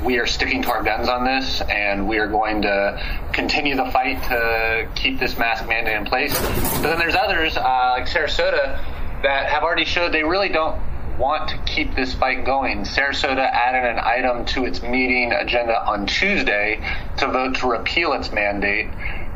we 0.03 0.19
are 0.19 0.25
sticking 0.25 0.63
to 0.63 0.71
our 0.71 0.83
guns 0.83 1.07
on 1.07 1.23
this 1.23 1.61
and 1.61 2.09
we 2.09 2.19
are 2.19 2.27
going 2.27 2.63
to 2.63 3.29
continue 3.35 3.77
the 3.77 3.85
fight 3.91 4.23
to 4.23 4.89
keep 4.95 5.21
this 5.21 5.37
mask 5.37 5.69
mandate 5.69 5.99
in 5.99 6.07
place. 6.07 6.33
But 6.41 6.85
then 6.85 6.99
there's 6.99 7.15
others, 7.15 7.59
uh, 7.59 7.97
like 7.99 8.07
Sarasota, 8.07 8.83
that 9.23 9.51
have 9.51 9.63
already 9.63 9.85
showed 9.85 10.13
they 10.13 10.25
really 10.25 10.49
don't 10.49 10.81
want 11.19 11.51
to 11.51 11.59
keep 11.71 11.95
this 11.95 12.15
fight 12.15 12.47
going. 12.47 12.85
Sarasota 12.85 13.47
added 13.53 13.87
an 13.91 13.99
item 14.03 14.47
to 14.47 14.65
its 14.65 14.81
meeting 14.81 15.31
agenda 15.31 15.79
on 15.85 16.07
Tuesday 16.07 16.81
to 17.19 17.29
vote 17.29 17.57
to 17.57 17.67
repeal 17.67 18.15
its 18.15 18.33
mandate. 18.33 18.87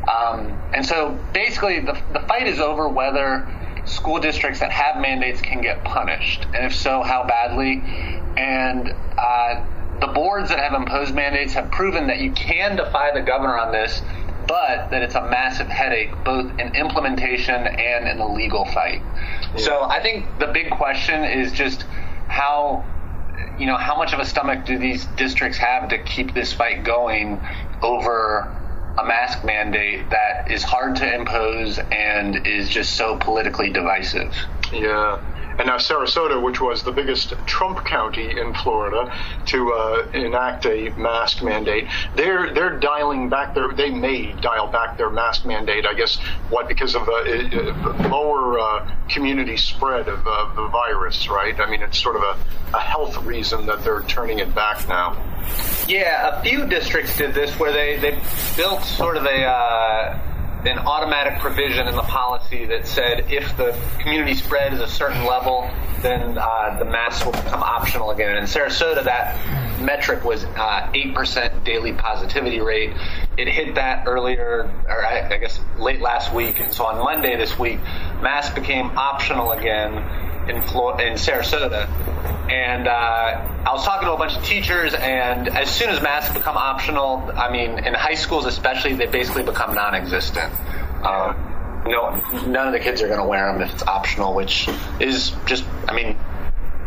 Um, 0.09 0.59
and 0.73 0.83
so 0.83 1.19
basically, 1.33 1.81
the, 1.81 2.01
the 2.13 2.19
fight 2.21 2.47
is 2.47 2.59
over 2.59 2.89
whether 2.89 3.47
school 3.87 4.19
districts 4.19 4.59
that 4.59 4.71
have 4.71 5.01
mandates 5.01 5.41
can 5.41 5.61
get 5.61 5.83
punished, 5.83 6.45
and 6.53 6.65
if 6.65 6.75
so, 6.75 7.01
how 7.01 7.25
badly. 7.25 7.81
And 8.37 8.93
uh, 9.17 9.65
the 9.99 10.07
boards 10.07 10.49
that 10.49 10.59
have 10.59 10.73
imposed 10.73 11.15
mandates 11.15 11.53
have 11.53 11.71
proven 11.71 12.07
that 12.07 12.19
you 12.19 12.31
can 12.31 12.75
defy 12.75 13.11
the 13.13 13.21
governor 13.21 13.57
on 13.57 13.71
this, 13.71 14.01
but 14.47 14.89
that 14.91 15.01
it's 15.01 15.15
a 15.15 15.29
massive 15.29 15.67
headache 15.67 16.11
both 16.23 16.51
in 16.59 16.75
implementation 16.75 17.67
and 17.67 18.07
in 18.07 18.17
the 18.17 18.27
legal 18.27 18.65
fight. 18.65 19.01
Yeah. 19.01 19.57
So 19.57 19.83
I 19.83 20.01
think 20.01 20.39
the 20.39 20.47
big 20.47 20.69
question 20.71 21.23
is 21.23 21.51
just 21.51 21.83
how 22.27 22.85
you 23.57 23.65
know 23.65 23.77
how 23.77 23.97
much 23.97 24.13
of 24.13 24.19
a 24.19 24.25
stomach 24.25 24.65
do 24.65 24.77
these 24.77 25.05
districts 25.17 25.57
have 25.57 25.89
to 25.89 25.97
keep 26.03 26.33
this 26.33 26.53
fight 26.53 26.83
going 26.83 27.41
over 27.81 28.53
a 28.97 29.05
mask 29.05 29.43
mandate 29.43 30.09
that 30.09 30.49
is 30.49 30.63
hard 30.63 30.95
to 30.97 31.15
impose 31.15 31.79
and 31.91 32.47
is 32.47 32.69
just 32.69 32.93
so 32.93 33.17
politically 33.17 33.69
divisive. 33.69 34.35
Yeah. 34.71 35.19
And 35.57 35.67
now 35.67 35.77
Sarasota, 35.77 36.41
which 36.41 36.61
was 36.61 36.83
the 36.83 36.91
biggest 36.91 37.33
Trump 37.45 37.85
county 37.85 38.39
in 38.39 38.53
Florida 38.53 39.11
to 39.47 39.73
uh, 39.73 40.07
enact 40.13 40.65
a 40.65 40.89
mask 40.89 41.43
mandate, 41.43 41.87
they're 42.15 42.53
they're 42.53 42.79
dialing 42.79 43.29
back 43.29 43.55
their 43.55 43.73
they 43.73 43.89
may 43.89 44.33
dial 44.33 44.67
back 44.67 44.97
their 44.97 45.09
mask 45.09 45.45
mandate. 45.45 45.85
I 45.85 45.93
guess 45.93 46.17
what 46.49 46.67
because 46.67 46.95
of 46.95 47.07
a, 47.07 47.11
uh, 47.11 48.09
lower 48.09 48.59
uh, 48.59 48.91
community 49.09 49.57
spread 49.57 50.07
of 50.07 50.27
uh, 50.27 50.53
the 50.55 50.67
virus, 50.67 51.27
right? 51.27 51.59
I 51.59 51.69
mean, 51.69 51.81
it's 51.81 51.97
sort 51.97 52.17
of 52.17 52.23
a, 52.23 52.77
a 52.77 52.79
health 52.79 53.17
reason 53.23 53.65
that 53.65 53.83
they're 53.83 54.03
turning 54.03 54.39
it 54.39 54.53
back 54.53 54.87
now. 54.87 55.17
Yeah, 55.87 56.37
a 56.37 56.43
few 56.43 56.67
districts 56.67 57.17
did 57.17 57.33
this 57.33 57.57
where 57.59 57.71
they 57.71 57.97
they 57.97 58.19
built 58.55 58.83
sort 58.83 59.17
of 59.17 59.25
a 59.25 59.43
uh, 59.45 60.36
an 60.65 60.79
automatic 60.79 61.39
provision 61.39 61.87
in 61.87 61.95
the 61.95 62.01
policy 62.03 62.65
that 62.65 62.87
said 62.87 63.31
if 63.31 63.55
the 63.57 63.77
community 63.99 64.33
spread 64.33 64.73
is 64.73 64.79
a 64.79 64.87
certain 64.87 65.23
level, 65.25 65.69
then 66.01 66.37
uh, 66.37 66.75
the 66.79 66.85
masks 66.85 67.25
will 67.25 67.31
become 67.31 67.61
optional 67.61 68.11
again. 68.11 68.37
In 68.37 68.43
Sarasota, 68.45 69.03
that 69.03 69.37
metric 69.81 70.23
was 70.23 70.43
uh, 70.45 70.91
8% 70.93 71.63
daily 71.63 71.93
positivity 71.93 72.59
rate. 72.59 72.93
It 73.37 73.47
hit 73.47 73.75
that 73.75 74.07
earlier, 74.07 74.71
or 74.87 75.05
I, 75.05 75.29
I 75.29 75.37
guess 75.37 75.59
late 75.77 76.01
last 76.01 76.33
week. 76.33 76.59
And 76.59 76.73
so 76.73 76.85
on 76.85 76.97
Monday 76.97 77.37
this 77.37 77.57
week, 77.59 77.79
masks 78.21 78.53
became 78.55 78.97
optional 78.97 79.51
again 79.51 79.93
in, 80.49 80.61
Florida, 80.63 81.07
in 81.07 81.13
Sarasota. 81.13 81.87
And 82.49 82.87
uh, 82.87 82.91
I 82.91 83.73
was 83.73 83.83
talking 83.83 84.07
to 84.07 84.13
a 84.13 84.17
bunch 84.17 84.35
of 84.37 84.43
teachers, 84.43 84.93
and 84.93 85.49
as 85.49 85.69
soon 85.69 85.89
as 85.89 86.01
masks 86.01 86.33
become 86.33 86.57
optional, 86.57 87.29
I 87.35 87.51
mean, 87.51 87.85
in 87.85 87.93
high 87.93 88.15
schools 88.15 88.45
especially, 88.45 88.93
they 88.93 89.07
basically 89.07 89.43
become 89.43 89.75
non-existent. 89.75 90.53
Um, 91.03 91.83
no, 91.85 92.15
none 92.47 92.67
of 92.67 92.73
the 92.73 92.79
kids 92.79 93.01
are 93.01 93.07
going 93.07 93.19
to 93.19 93.25
wear 93.27 93.51
them 93.51 93.61
if 93.61 93.73
it's 93.73 93.83
optional, 93.83 94.33
which 94.33 94.69
is 94.99 95.31
just, 95.45 95.65
I 95.87 95.93
mean, 95.93 96.17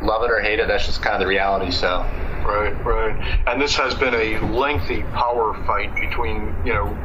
love 0.02 0.22
it 0.22 0.30
or 0.30 0.40
hate 0.40 0.60
it, 0.60 0.68
that's 0.68 0.86
just 0.86 1.02
kind 1.02 1.14
of 1.14 1.20
the 1.20 1.26
reality. 1.26 1.70
So. 1.70 2.06
Right, 2.44 2.84
right. 2.84 3.42
And 3.46 3.60
this 3.60 3.76
has 3.76 3.94
been 3.94 4.14
a 4.14 4.38
lengthy 4.52 5.02
power 5.02 5.54
fight 5.66 5.94
between, 5.94 6.54
you 6.64 6.72
know, 6.72 6.96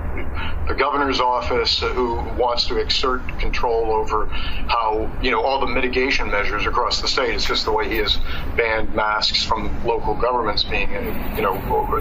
the 0.67 0.73
governor's 0.73 1.19
office 1.19 1.79
who 1.79 2.15
wants 2.37 2.67
to 2.67 2.77
exert 2.77 3.21
control 3.39 3.91
over 3.91 4.27
how, 4.27 5.11
you 5.21 5.31
know, 5.31 5.41
all 5.41 5.59
the 5.59 5.67
mitigation 5.67 6.31
measures 6.31 6.65
across 6.65 7.01
the 7.01 7.07
state. 7.07 7.35
It's 7.35 7.45
just 7.45 7.65
the 7.65 7.71
way 7.71 7.89
he 7.89 7.97
has 7.97 8.17
banned 8.55 8.93
masks 8.95 9.43
from 9.43 9.85
local 9.85 10.15
governments 10.15 10.63
being, 10.63 10.91
you 10.91 11.41
know, 11.41 11.55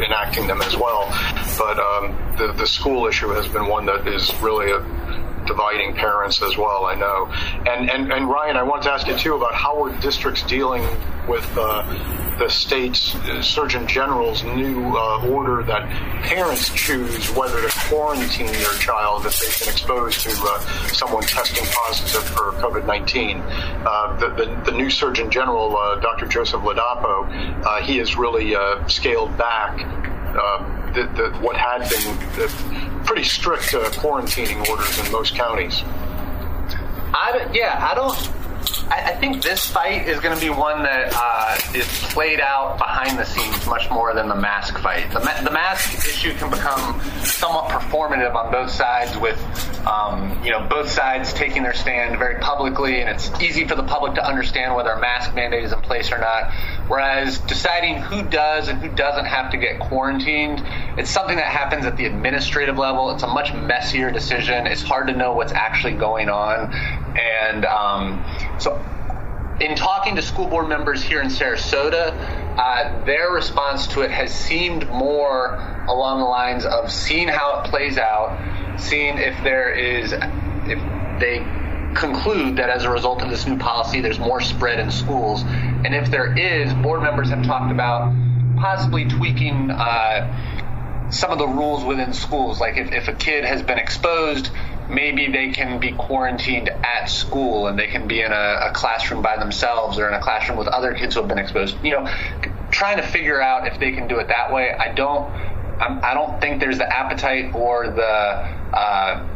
enacting 0.04 0.46
them 0.46 0.62
as 0.62 0.76
well. 0.76 1.08
But 1.58 1.78
um, 1.78 2.36
the, 2.38 2.54
the 2.56 2.66
school 2.66 3.06
issue 3.06 3.28
has 3.30 3.48
been 3.48 3.66
one 3.66 3.86
that 3.86 4.06
is 4.06 4.32
really 4.40 4.70
a 4.70 4.78
dividing 5.46 5.94
parents 5.94 6.40
as 6.42 6.56
well. 6.56 6.86
I 6.86 6.94
know. 6.94 7.26
And 7.70 7.90
and 7.90 8.12
and 8.12 8.28
Ryan, 8.28 8.56
I 8.56 8.62
wanted 8.62 8.84
to 8.84 8.92
ask 8.92 9.06
you 9.06 9.16
too 9.16 9.34
about 9.34 9.54
how 9.54 9.84
are 9.84 10.00
districts 10.00 10.42
dealing 10.44 10.82
with 11.28 11.46
uh, 11.56 11.82
the 12.38 12.48
state's 12.48 13.14
uh, 13.14 13.42
Surgeon 13.42 13.86
General's 13.86 14.42
new 14.42 14.96
uh, 14.96 15.26
order 15.28 15.62
that 15.62 15.88
parents 16.22 16.68
choose 16.74 17.30
whether 17.30 17.60
to 17.60 17.78
quarantine 17.88 18.46
their 18.46 18.72
child 18.78 19.26
if 19.26 19.38
they've 19.38 19.58
been 19.60 19.68
exposed 19.68 20.20
to 20.20 20.30
uh, 20.30 20.60
someone 20.88 21.22
testing 21.22 21.66
positive 21.66 22.24
for 22.24 22.52
COVID 22.52 22.86
19. 22.86 23.38
Uh, 23.40 24.16
the, 24.18 24.28
the, 24.28 24.70
the, 24.70 24.76
new 24.76 24.90
Surgeon 24.90 25.30
General, 25.30 25.76
uh, 25.76 26.00
Dr. 26.00 26.26
Joseph 26.26 26.62
Ladapo, 26.62 27.82
he 27.82 27.98
has 27.98 28.16
really 28.16 28.54
scaled 28.88 29.36
back 29.36 29.78
the, 30.94 31.02
the, 31.16 31.38
what 31.40 31.56
had 31.56 31.88
been 31.88 32.44
pretty 33.04 33.24
strict 33.24 33.74
uh, 33.74 33.84
quarantining 33.90 34.66
orders 34.68 34.98
in 34.98 35.12
most 35.12 35.34
counties. 35.34 35.82
I, 37.16 37.48
yeah, 37.52 37.78
I 37.90 37.94
don't 37.94 38.16
I, 38.88 39.12
I 39.12 39.14
think 39.16 39.42
this 39.42 39.66
fight 39.66 40.08
is 40.08 40.20
going 40.20 40.34
to 40.34 40.40
be 40.40 40.50
one 40.50 40.82
that 40.82 41.12
uh, 41.14 41.58
is 41.74 41.86
played 42.12 42.40
out 42.40 42.78
behind 42.78 43.18
the 43.18 43.24
scenes 43.24 43.66
much 43.66 43.90
more 43.90 44.14
than 44.14 44.28
the 44.28 44.34
mask 44.34 44.78
fight. 44.78 45.10
The, 45.12 45.20
ma- 45.20 45.40
the 45.42 45.50
mask 45.50 46.06
issue 46.06 46.34
can 46.34 46.50
become 46.50 47.00
somewhat 47.24 47.70
performative 47.70 48.34
on 48.34 48.52
both 48.52 48.70
sides, 48.70 49.16
with 49.18 49.38
um, 49.86 50.42
you 50.44 50.50
know 50.50 50.66
both 50.68 50.88
sides 50.90 51.32
taking 51.32 51.62
their 51.62 51.74
stand 51.74 52.18
very 52.18 52.40
publicly, 52.40 53.00
and 53.00 53.08
it's 53.10 53.30
easy 53.40 53.66
for 53.66 53.74
the 53.74 53.82
public 53.82 54.14
to 54.14 54.26
understand 54.26 54.74
whether 54.74 54.90
a 54.90 55.00
mask 55.00 55.34
mandate 55.34 55.64
is 55.64 55.72
in 55.72 55.80
place 55.80 56.12
or 56.12 56.18
not. 56.18 56.52
Whereas 56.88 57.38
deciding 57.40 57.96
who 57.96 58.22
does 58.22 58.68
and 58.68 58.78
who 58.78 58.88
doesn't 58.88 59.24
have 59.24 59.50
to 59.52 59.56
get 59.56 59.80
quarantined, 59.80 60.62
it's 60.98 61.10
something 61.10 61.36
that 61.36 61.46
happens 61.46 61.86
at 61.86 61.96
the 61.96 62.04
administrative 62.06 62.78
level. 62.78 63.10
It's 63.10 63.22
a 63.22 63.28
much 63.28 63.52
messier 63.54 64.10
decision. 64.10 64.66
It's 64.66 64.82
hard 64.82 65.08
to 65.08 65.14
know 65.14 65.34
what's 65.34 65.52
actually 65.52 65.94
going 65.94 66.28
on, 66.28 66.72
and 67.16 67.64
um, 67.64 68.23
so, 68.58 68.82
in 69.60 69.76
talking 69.76 70.16
to 70.16 70.22
school 70.22 70.46
board 70.46 70.68
members 70.68 71.02
here 71.02 71.20
in 71.20 71.28
Sarasota, 71.28 72.12
uh, 72.58 73.04
their 73.04 73.30
response 73.30 73.86
to 73.88 74.02
it 74.02 74.10
has 74.10 74.32
seemed 74.32 74.88
more 74.88 75.54
along 75.88 76.20
the 76.20 76.26
lines 76.26 76.64
of 76.64 76.90
seeing 76.90 77.28
how 77.28 77.60
it 77.60 77.70
plays 77.70 77.98
out, 77.98 78.80
seeing 78.80 79.18
if 79.18 79.42
there 79.44 79.72
is, 79.72 80.12
if 80.12 81.20
they 81.20 81.38
conclude 81.94 82.56
that 82.56 82.70
as 82.70 82.84
a 82.84 82.90
result 82.90 83.22
of 83.22 83.30
this 83.30 83.46
new 83.46 83.56
policy, 83.56 84.00
there's 84.00 84.18
more 84.18 84.40
spread 84.40 84.80
in 84.80 84.90
schools. 84.90 85.42
And 85.42 85.94
if 85.94 86.10
there 86.10 86.36
is, 86.36 86.72
board 86.74 87.02
members 87.02 87.30
have 87.30 87.44
talked 87.44 87.70
about 87.70 88.12
possibly 88.56 89.04
tweaking 89.04 89.70
uh, 89.70 91.10
some 91.10 91.30
of 91.30 91.38
the 91.38 91.46
rules 91.46 91.84
within 91.84 92.12
schools. 92.12 92.60
Like 92.60 92.76
if, 92.76 92.92
if 92.92 93.08
a 93.08 93.14
kid 93.14 93.44
has 93.44 93.62
been 93.62 93.78
exposed, 93.78 94.50
maybe 94.88 95.30
they 95.30 95.50
can 95.50 95.78
be 95.80 95.92
quarantined 95.92 96.68
at 96.68 97.06
school 97.06 97.66
and 97.66 97.78
they 97.78 97.86
can 97.86 98.06
be 98.06 98.20
in 98.20 98.32
a, 98.32 98.68
a, 98.68 98.70
classroom 98.72 99.22
by 99.22 99.36
themselves 99.36 99.98
or 99.98 100.08
in 100.08 100.14
a 100.14 100.20
classroom 100.20 100.58
with 100.58 100.68
other 100.68 100.94
kids 100.94 101.14
who 101.14 101.20
have 101.20 101.28
been 101.28 101.38
exposed. 101.38 101.76
You 101.82 101.92
know, 101.92 102.10
trying 102.70 102.96
to 102.98 103.02
figure 103.02 103.40
out 103.40 103.66
if 103.66 103.78
they 103.78 103.92
can 103.92 104.08
do 104.08 104.18
it 104.18 104.28
that 104.28 104.52
way. 104.52 104.72
I 104.72 104.92
don't. 104.92 105.30
I'm, 105.80 106.04
I 106.04 106.14
do 106.14 106.20
not 106.20 106.40
think 106.40 106.60
there's 106.60 106.78
the 106.78 106.92
appetite 106.92 107.54
or 107.54 107.88
the 107.88 108.02
uh, 108.76 109.26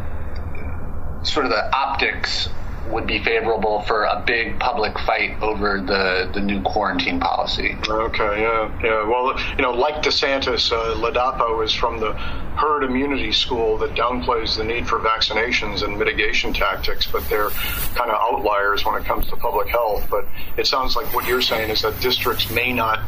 sort 1.25 1.47
of 1.47 1.51
the 1.51 1.77
optics 1.77 2.49
would 2.91 3.07
be 3.07 3.23
favorable 3.23 3.83
for 3.83 4.05
a 4.05 4.23
big 4.27 4.59
public 4.59 4.99
fight 5.01 5.41
over 5.43 5.81
the, 5.81 6.31
the 6.33 6.41
new 6.41 6.63
quarantine 6.63 7.21
policy. 7.21 7.77
Okay, 7.89 8.43
yeah, 8.43 8.81
yeah. 8.83 9.09
Well, 9.09 9.39
you 9.57 9.63
know, 9.63 9.73
like 9.73 9.97
DeSantis, 9.97 10.73
uh, 10.73 10.95
Ladapo 10.97 11.65
is 11.65 11.73
from 11.73 12.01
the 12.01 12.13
herd 12.13 12.83
immunity 12.83 13.33
school 13.33 13.79
that 13.79 13.95
downplays 13.95 14.57
the 14.57 14.65
need 14.65 14.89
for 14.89 14.99
vaccinations 14.99 15.83
and 15.83 15.99
mitigation 15.99 16.53
tactics, 16.53 17.07
but 17.07 17.27
they're 17.29 17.51
kind 17.51 18.11
of 18.11 18.17
outliers 18.21 18.85
when 18.85 19.01
it 19.01 19.05
comes 19.05 19.27
to 19.29 19.37
public 19.37 19.69
health. 19.69 20.07
But 20.11 20.27
it 20.57 20.67
sounds 20.67 20.97
like 20.97 21.13
what 21.15 21.27
you're 21.27 21.43
saying 21.43 21.71
is 21.71 21.83
that 21.83 22.01
districts 22.01 22.51
may 22.51 22.73
not 22.73 23.01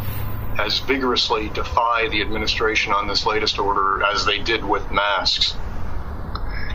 as 0.58 0.78
vigorously 0.80 1.48
defy 1.50 2.08
the 2.08 2.20
administration 2.20 2.92
on 2.92 3.06
this 3.06 3.24
latest 3.24 3.58
order 3.58 4.02
as 4.04 4.24
they 4.26 4.38
did 4.38 4.64
with 4.64 4.88
masks. 4.90 5.54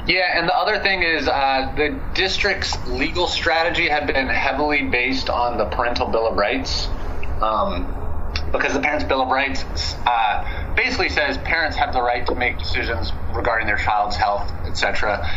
Yeah, 0.07 0.37
and 0.37 0.47
the 0.47 0.55
other 0.55 0.79
thing 0.79 1.01
is 1.01 1.27
uh, 1.27 1.73
the 1.75 1.99
district's 2.13 2.77
legal 2.87 3.27
strategy 3.27 3.87
had 3.89 4.05
been 4.05 4.27
heavily 4.27 4.83
based 4.83 5.29
on 5.29 5.57
the 5.57 5.65
Parental 5.65 6.07
Bill 6.07 6.27
of 6.27 6.37
Rights. 6.37 6.87
Um, 7.41 7.91
because 8.51 8.73
the 8.73 8.79
Parents' 8.79 9.05
Bill 9.05 9.21
of 9.21 9.29
Rights 9.29 9.95
uh, 10.05 10.73
basically 10.75 11.09
says 11.09 11.37
parents 11.39 11.75
have 11.77 11.93
the 11.93 12.01
right 12.01 12.25
to 12.27 12.35
make 12.35 12.57
decisions 12.57 13.11
regarding 13.33 13.67
their 13.67 13.77
child's 13.77 14.15
health, 14.15 14.51
etc., 14.65 15.27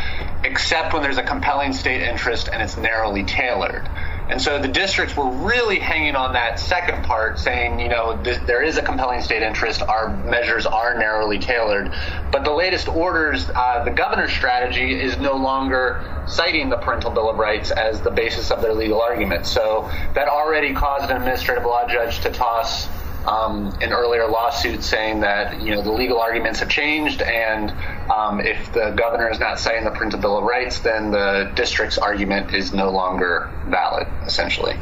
except 0.45 0.93
when 0.93 1.03
there's 1.03 1.19
a 1.19 1.23
compelling 1.23 1.73
state 1.73 2.03
interest 2.03 2.49
and 2.53 2.63
it's 2.63 2.77
narrowly 2.77 3.25
tailored. 3.25 3.89
And 4.31 4.43
so 4.43 4.61
the 4.61 4.69
districts 4.69 5.17
were 5.17 5.29
really 5.29 5.79
hanging 5.79 6.15
on 6.15 6.35
that 6.35 6.61
second 6.61 7.05
part, 7.05 7.39
saying, 7.39 7.81
you 7.81 7.89
know, 7.89 8.21
th- 8.23 8.41
there 8.43 8.63
is 8.63 8.77
a 8.77 8.83
compelling 8.83 9.23
state 9.23 9.43
interest. 9.43 9.83
Our 9.83 10.15
measures 10.25 10.67
are 10.67 10.99
narrowly 10.99 11.39
tailored. 11.39 11.93
But 12.31 12.45
the 12.45 12.53
latest 12.53 12.89
orders, 12.89 13.49
uh, 13.55 13.85
the 13.85 13.91
governor's 13.91 14.33
strategy 14.33 15.01
is 15.01 15.17
no 15.17 15.37
longer 15.37 16.05
citing 16.27 16.69
the 16.69 16.77
Parental 16.77 17.11
Bill 17.11 17.31
of 17.31 17.39
Rights 17.39 17.71
as 17.71 18.03
the 18.03 18.11
basis 18.11 18.51
of 18.51 18.61
their 18.61 18.75
legal 18.75 19.01
argument. 19.01 19.47
So 19.47 19.91
that 20.15 20.29
already 20.29 20.75
caused 20.75 21.11
an 21.11 21.17
administrative 21.17 21.65
law 21.65 21.89
judge 21.89 22.21
to 22.21 22.31
toss 22.31 22.87
um, 23.29 23.77
an 23.83 23.93
earlier 23.93 24.27
lawsuit 24.27 24.83
saying 24.83 25.21
that 25.21 25.61
you 25.61 25.75
know 25.75 25.83
the 25.83 25.93
legal 25.93 26.19
arguments 26.19 26.61
have 26.61 26.71
changed, 26.71 27.21
and 27.21 27.71
um, 28.11 28.41
if 28.41 28.73
the 28.73 28.91
governor 28.97 29.31
is 29.31 29.39
not 29.39 29.61
citing 29.61 29.85
the 29.85 29.91
Parental 29.91 30.19
Bill 30.19 30.39
of 30.39 30.45
Rights, 30.45 30.79
then 30.79 31.11
the 31.11 31.53
district's 31.55 31.99
argument 31.99 32.55
is 32.55 32.73
no 32.73 32.91
longer 32.91 33.51
valid, 33.67 34.09
essentially. 34.27 34.77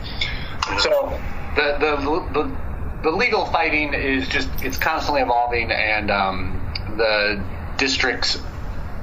So 0.78 1.18
the 1.56 1.76
the 1.80 2.32
the, 2.32 2.56
the 3.02 3.10
legal 3.10 3.46
fighting 3.46 3.94
is 3.94 4.28
just 4.28 4.48
it's 4.62 4.78
constantly 4.78 5.22
evolving, 5.22 5.72
and 5.72 6.10
um, 6.10 6.72
the 6.96 7.42
district's 7.78 8.38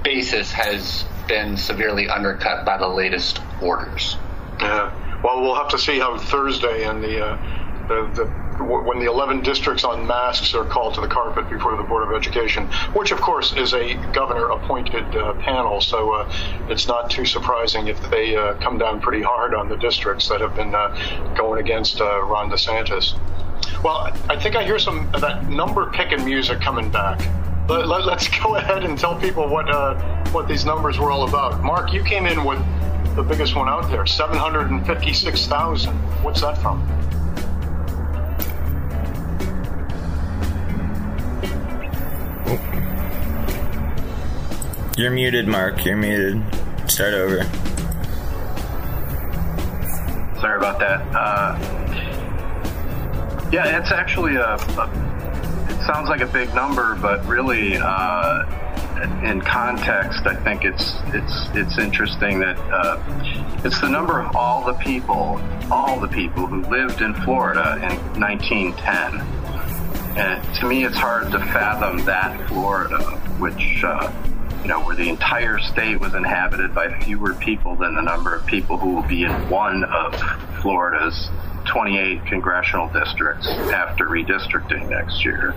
basis 0.03 0.51
has 0.51 1.03
been 1.27 1.57
severely 1.57 2.07
undercut 2.07 2.65
by 2.65 2.77
the 2.77 2.87
latest 2.87 3.39
orders. 3.61 4.15
Yeah. 4.59 5.19
Well, 5.23 5.41
we'll 5.41 5.55
have 5.55 5.69
to 5.69 5.79
see 5.79 5.99
how 5.99 6.17
Thursday 6.17 6.83
and 6.83 7.01
the, 7.01 7.25
uh, 7.25 7.87
the, 7.87 8.23
the 8.23 8.42
when 8.59 8.99
the 8.99 9.05
11 9.05 9.41
districts 9.41 9.83
on 9.83 10.05
masks 10.05 10.53
are 10.53 10.65
called 10.65 10.93
to 10.95 11.01
the 11.01 11.07
carpet 11.07 11.49
before 11.49 11.75
the 11.75 11.83
Board 11.83 12.03
of 12.07 12.15
Education, 12.15 12.67
which 12.93 13.11
of 13.11 13.19
course 13.19 13.53
is 13.55 13.73
a 13.73 13.95
governor 14.13 14.49
appointed 14.49 15.03
uh, 15.15 15.33
panel. 15.35 15.81
So 15.81 16.13
uh, 16.13 16.31
it's 16.69 16.87
not 16.87 17.09
too 17.09 17.25
surprising 17.25 17.87
if 17.87 17.99
they 18.09 18.35
uh, 18.35 18.55
come 18.55 18.77
down 18.77 19.01
pretty 19.01 19.21
hard 19.21 19.53
on 19.53 19.69
the 19.69 19.77
districts 19.77 20.27
that 20.29 20.41
have 20.41 20.55
been 20.55 20.75
uh, 20.75 21.33
going 21.35 21.59
against 21.59 22.01
uh, 22.01 22.21
Ron 22.23 22.49
DeSantis. 22.49 23.17
Well, 23.83 24.11
I 24.29 24.39
think 24.39 24.55
I 24.55 24.63
hear 24.63 24.79
some 24.79 25.13
of 25.13 25.21
that 25.21 25.49
number 25.49 25.91
picking 25.91 26.23
music 26.23 26.61
coming 26.61 26.89
back. 26.89 27.19
Let, 27.69 27.85
us 27.85 28.05
let, 28.05 28.43
go 28.43 28.55
ahead 28.55 28.83
and 28.83 28.97
tell 28.97 29.19
people 29.19 29.47
what 29.47 29.69
uh, 29.69 29.95
what 30.31 30.47
these 30.47 30.65
numbers 30.65 30.99
were 30.99 31.11
all 31.11 31.27
about. 31.27 31.63
Mark, 31.63 31.93
you 31.93 32.03
came 32.03 32.25
in 32.25 32.43
with 32.43 32.59
the 33.15 33.23
biggest 33.23 33.55
one 33.55 33.69
out 33.69 33.89
there, 33.89 34.05
756,000. 34.05 35.93
What's 36.23 36.41
that 36.41 36.57
from? 36.57 36.81
You're 44.95 45.11
muted, 45.11 45.47
Mark. 45.47 45.83
You're 45.85 45.97
muted. 45.97 46.41
Start 46.87 47.13
over. 47.13 47.43
Sorry 50.39 50.57
about 50.57 50.79
that. 50.79 51.01
Uh, 51.15 51.57
yeah, 53.51 53.79
it's 53.79 53.91
actually 53.91 54.35
a, 54.35 54.55
a, 54.55 55.67
It 55.69 55.85
sounds 55.85 56.09
like 56.09 56.21
a 56.21 56.27
big 56.27 56.53
number, 56.53 56.95
but 56.95 57.25
really, 57.25 57.77
uh, 57.77 58.45
in 59.23 59.41
context, 59.41 60.25
I 60.25 60.35
think 60.43 60.63
it's 60.65 60.93
it's 61.07 61.49
it's 61.53 61.77
interesting 61.77 62.39
that 62.39 62.57
uh, 62.71 63.01
it's 63.63 63.79
the 63.81 63.89
number 63.89 64.21
of 64.21 64.35
all 64.35 64.63
the 64.65 64.73
people, 64.73 65.41
all 65.71 65.99
the 65.99 66.07
people 66.07 66.45
who 66.45 66.61
lived 66.69 67.01
in 67.01 67.13
Florida 67.15 67.75
in 67.77 68.19
1910. 68.19 69.42
And 70.15 70.55
to 70.55 70.67
me, 70.67 70.85
it's 70.85 70.97
hard 70.97 71.31
to 71.31 71.39
fathom 71.39 72.05
that 72.05 72.47
Florida, 72.47 72.99
which 73.39 73.83
uh, 73.83 74.11
you 74.63 74.69
know, 74.69 74.79
where 74.81 74.95
the 74.95 75.09
entire 75.09 75.59
state 75.59 75.99
was 75.99 76.13
inhabited 76.13 76.73
by 76.73 76.97
fewer 77.01 77.33
people 77.33 77.75
than 77.75 77.95
the 77.95 78.01
number 78.01 78.33
of 78.33 78.45
people 78.45 78.77
who 78.77 78.95
will 78.95 79.07
be 79.07 79.23
in 79.23 79.49
one 79.49 79.83
of 79.83 80.15
Florida's 80.61 81.29
28 81.65 82.25
congressional 82.25 82.87
districts 82.89 83.47
after 83.47 84.05
redistricting 84.05 84.89
next 84.89 85.25
year. 85.25 85.53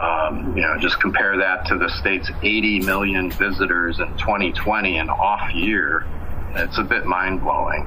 Um, 0.00 0.54
you 0.56 0.62
know, 0.62 0.76
just 0.78 1.00
compare 1.00 1.36
that 1.38 1.66
to 1.66 1.78
the 1.78 1.88
state's 1.88 2.28
80 2.42 2.80
million 2.80 3.30
visitors 3.30 4.00
in 4.00 4.08
2020, 4.18 4.98
an 4.98 5.08
off 5.08 5.54
year. 5.54 6.06
It's 6.54 6.78
a 6.78 6.82
bit 6.82 7.06
mind 7.06 7.40
blowing. 7.40 7.84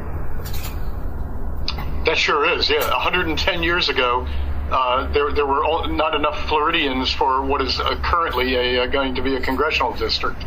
That 2.05 2.17
sure 2.17 2.49
is. 2.57 2.69
Yeah, 2.69 2.89
110 2.89 3.61
years 3.61 3.89
ago, 3.89 4.25
uh, 4.71 5.11
there, 5.11 5.31
there 5.33 5.45
were 5.45 5.63
all, 5.63 5.87
not 5.87 6.15
enough 6.15 6.47
Floridians 6.47 7.11
for 7.11 7.41
what 7.43 7.61
is 7.61 7.79
uh, 7.79 7.95
currently 8.03 8.55
a, 8.55 8.83
uh, 8.83 8.87
going 8.87 9.15
to 9.15 9.21
be 9.21 9.35
a 9.35 9.41
congressional 9.41 9.93
district. 9.93 10.43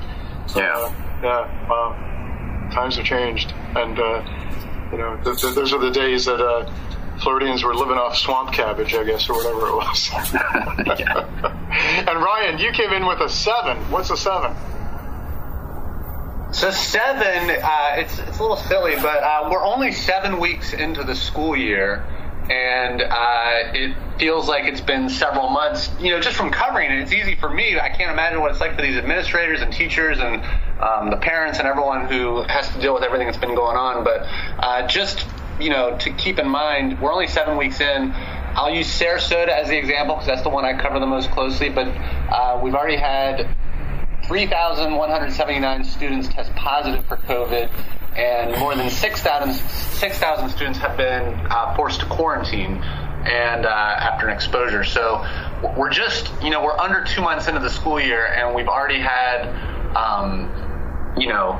Yeah. 0.54 0.72
Uh, 0.74 0.92
yeah. 1.22 1.68
Wow. 1.68 2.70
Times 2.72 2.96
have 2.96 3.04
changed, 3.04 3.52
and 3.76 3.98
uh, 3.98 4.22
you 4.90 4.98
know, 4.98 5.20
th- 5.22 5.40
th- 5.40 5.54
those 5.54 5.72
are 5.72 5.78
the 5.78 5.90
days 5.90 6.24
that 6.24 6.40
Floridians 7.22 7.62
were 7.62 7.74
living 7.74 7.98
off 7.98 8.16
swamp 8.16 8.52
cabbage, 8.52 8.94
I 8.94 9.04
guess, 9.04 9.28
or 9.28 9.34
whatever 9.34 9.68
it 9.68 9.74
was. 9.74 10.10
and 12.08 12.22
Ryan, 12.22 12.58
you 12.58 12.72
came 12.72 12.92
in 12.92 13.06
with 13.06 13.20
a 13.20 13.28
seven. 13.28 13.76
What's 13.90 14.10
a 14.10 14.16
seven? 14.16 14.56
So 16.52 16.70
seven, 16.70 17.50
uh, 17.62 17.94
it's 17.96 18.18
it's 18.18 18.38
a 18.38 18.42
little 18.42 18.56
silly, 18.56 18.94
but 18.96 19.22
uh, 19.22 19.48
we're 19.50 19.64
only 19.64 19.92
seven 19.92 20.38
weeks 20.38 20.74
into 20.74 21.02
the 21.02 21.14
school 21.14 21.56
year, 21.56 22.04
and 22.52 23.00
uh, 23.00 23.72
it 23.72 23.96
feels 24.18 24.46
like 24.46 24.66
it's 24.66 24.82
been 24.82 25.08
several 25.08 25.48
months. 25.48 25.88
You 25.98 26.10
know, 26.10 26.20
just 26.20 26.36
from 26.36 26.50
covering 26.50 26.90
it, 26.90 27.00
it's 27.00 27.12
easy 27.12 27.34
for 27.34 27.48
me. 27.48 27.80
I 27.80 27.88
can't 27.88 28.10
imagine 28.10 28.40
what 28.40 28.50
it's 28.50 28.60
like 28.60 28.76
for 28.76 28.82
these 28.82 28.96
administrators 28.96 29.62
and 29.62 29.72
teachers 29.72 30.18
and 30.18 30.42
um, 30.82 31.10
the 31.10 31.16
parents 31.16 31.58
and 31.58 31.66
everyone 31.66 32.06
who 32.06 32.42
has 32.42 32.68
to 32.74 32.80
deal 32.80 32.92
with 32.92 33.04
everything 33.04 33.26
that's 33.26 33.38
been 33.38 33.54
going 33.54 33.78
on. 33.78 34.04
But 34.04 34.26
uh, 34.58 34.86
just 34.86 35.26
you 35.58 35.70
know, 35.70 35.96
to 35.98 36.12
keep 36.14 36.38
in 36.38 36.48
mind, 36.48 37.00
we're 37.00 37.12
only 37.12 37.26
seven 37.26 37.56
weeks 37.56 37.80
in. 37.80 38.12
I'll 38.54 38.74
use 38.74 38.86
Sarasota 38.86 39.48
as 39.48 39.68
the 39.68 39.78
example 39.78 40.16
because 40.16 40.26
that's 40.26 40.42
the 40.42 40.50
one 40.50 40.66
I 40.66 40.78
cover 40.78 41.00
the 41.00 41.06
most 41.06 41.30
closely. 41.30 41.70
But 41.70 41.86
uh, 41.86 42.60
we've 42.62 42.74
already 42.74 42.96
had 42.96 43.48
3,179 44.26 45.84
students 45.84 46.28
test 46.28 46.54
positive 46.54 47.06
for 47.06 47.16
COVID 47.16 47.70
and 48.16 48.58
more 48.58 48.74
than 48.74 48.90
6,000 48.90 49.54
6, 49.54 50.16
students 50.52 50.78
have 50.78 50.96
been 50.96 51.34
uh, 51.50 51.74
forced 51.76 52.00
to 52.00 52.06
quarantine 52.06 52.82
and 53.24 53.66
uh, 53.66 53.68
after 53.68 54.28
an 54.28 54.34
exposure. 54.34 54.84
So 54.84 55.24
we're 55.76 55.90
just, 55.90 56.30
you 56.42 56.50
know, 56.50 56.62
we're 56.62 56.78
under 56.78 57.04
two 57.04 57.22
months 57.22 57.48
into 57.48 57.60
the 57.60 57.70
school 57.70 58.00
year, 58.00 58.26
and 58.26 58.54
we've 58.54 58.68
already 58.68 58.98
had, 58.98 59.46
um, 59.96 61.14
you 61.16 61.28
know, 61.28 61.52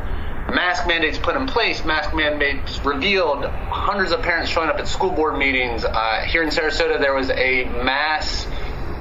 mask 0.53 0.87
mandates 0.87 1.19
put 1.19 1.37
in 1.37 1.47
place, 1.47 1.85
mask 1.85 2.15
mandates 2.15 2.79
revealed, 2.85 3.45
hundreds 3.45 4.13
of 4.13 4.23
parents 4.23 4.51
showing 4.51 4.69
up 4.69 4.77
at 4.77 4.89
school 4.89 5.11
board 5.11 5.39
meetings. 5.39 5.85
Uh, 5.85 6.25
here 6.27 6.43
in 6.43 6.49
Sarasota, 6.49 7.01
there 7.01 7.15
was 7.15 7.31
a 7.31 7.65
mass 7.85 8.47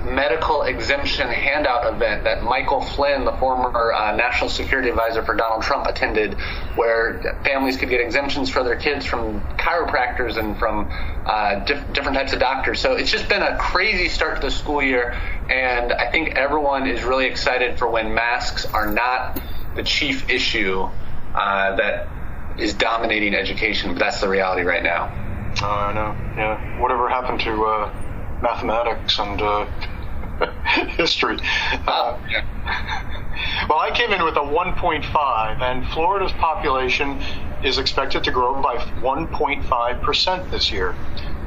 medical 0.05 0.63
exemption 0.63 1.27
handout 1.27 1.93
event 1.93 2.23
that 2.23 2.43
Michael 2.43 2.81
Flynn, 2.81 3.25
the 3.25 3.33
former 3.33 3.93
uh, 3.93 4.15
national 4.15 4.49
security 4.49 4.89
advisor 4.89 5.23
for 5.23 5.35
Donald 5.35 5.63
Trump, 5.63 5.87
attended, 5.87 6.35
where 6.75 7.21
families 7.43 7.77
could 7.77 7.89
get 7.89 8.01
exemptions 8.01 8.49
for 8.49 8.63
their 8.63 8.75
kids 8.75 9.05
from 9.05 9.41
chiropractors 9.57 10.37
and 10.37 10.57
from 10.57 10.89
uh, 11.25 11.55
diff- 11.65 11.93
different 11.93 12.17
types 12.17 12.33
of 12.33 12.39
doctors. 12.39 12.79
So 12.79 12.93
it's 12.93 13.11
just 13.11 13.29
been 13.29 13.41
a 13.41 13.57
crazy 13.57 14.09
start 14.09 14.35
to 14.35 14.47
the 14.47 14.51
school 14.51 14.81
year, 14.81 15.11
and 15.49 15.93
I 15.93 16.09
think 16.11 16.35
everyone 16.35 16.87
is 16.87 17.03
really 17.03 17.27
excited 17.27 17.77
for 17.77 17.87
when 17.87 18.13
masks 18.13 18.65
are 18.65 18.91
not 18.91 19.39
the 19.75 19.83
chief 19.83 20.29
issue 20.29 20.89
uh, 21.35 21.75
that 21.75 22.07
is 22.59 22.73
dominating 22.73 23.35
education. 23.35 23.93
But 23.93 23.99
that's 23.99 24.21
the 24.21 24.29
reality 24.29 24.63
right 24.63 24.83
now. 24.83 25.17
Oh, 25.61 25.65
I 25.65 25.93
know. 25.93 26.15
Yeah. 26.37 26.81
Whatever 26.81 27.09
happened 27.09 27.41
to 27.41 27.65
uh, 27.65 27.93
mathematics 28.41 29.19
and 29.19 29.41
uh, 29.41 29.65
history. 30.97 31.37
Uh, 31.87 32.17
well, 33.69 33.79
I 33.79 33.91
came 33.93 34.11
in 34.11 34.23
with 34.23 34.35
a 34.35 34.39
1.5, 34.39 35.61
and 35.61 35.87
Florida's 35.87 36.31
population 36.33 37.21
is 37.63 37.77
expected 37.77 38.23
to 38.23 38.31
grow 38.31 38.61
by 38.61 38.75
1.5% 38.75 40.51
this 40.51 40.71
year. 40.71 40.95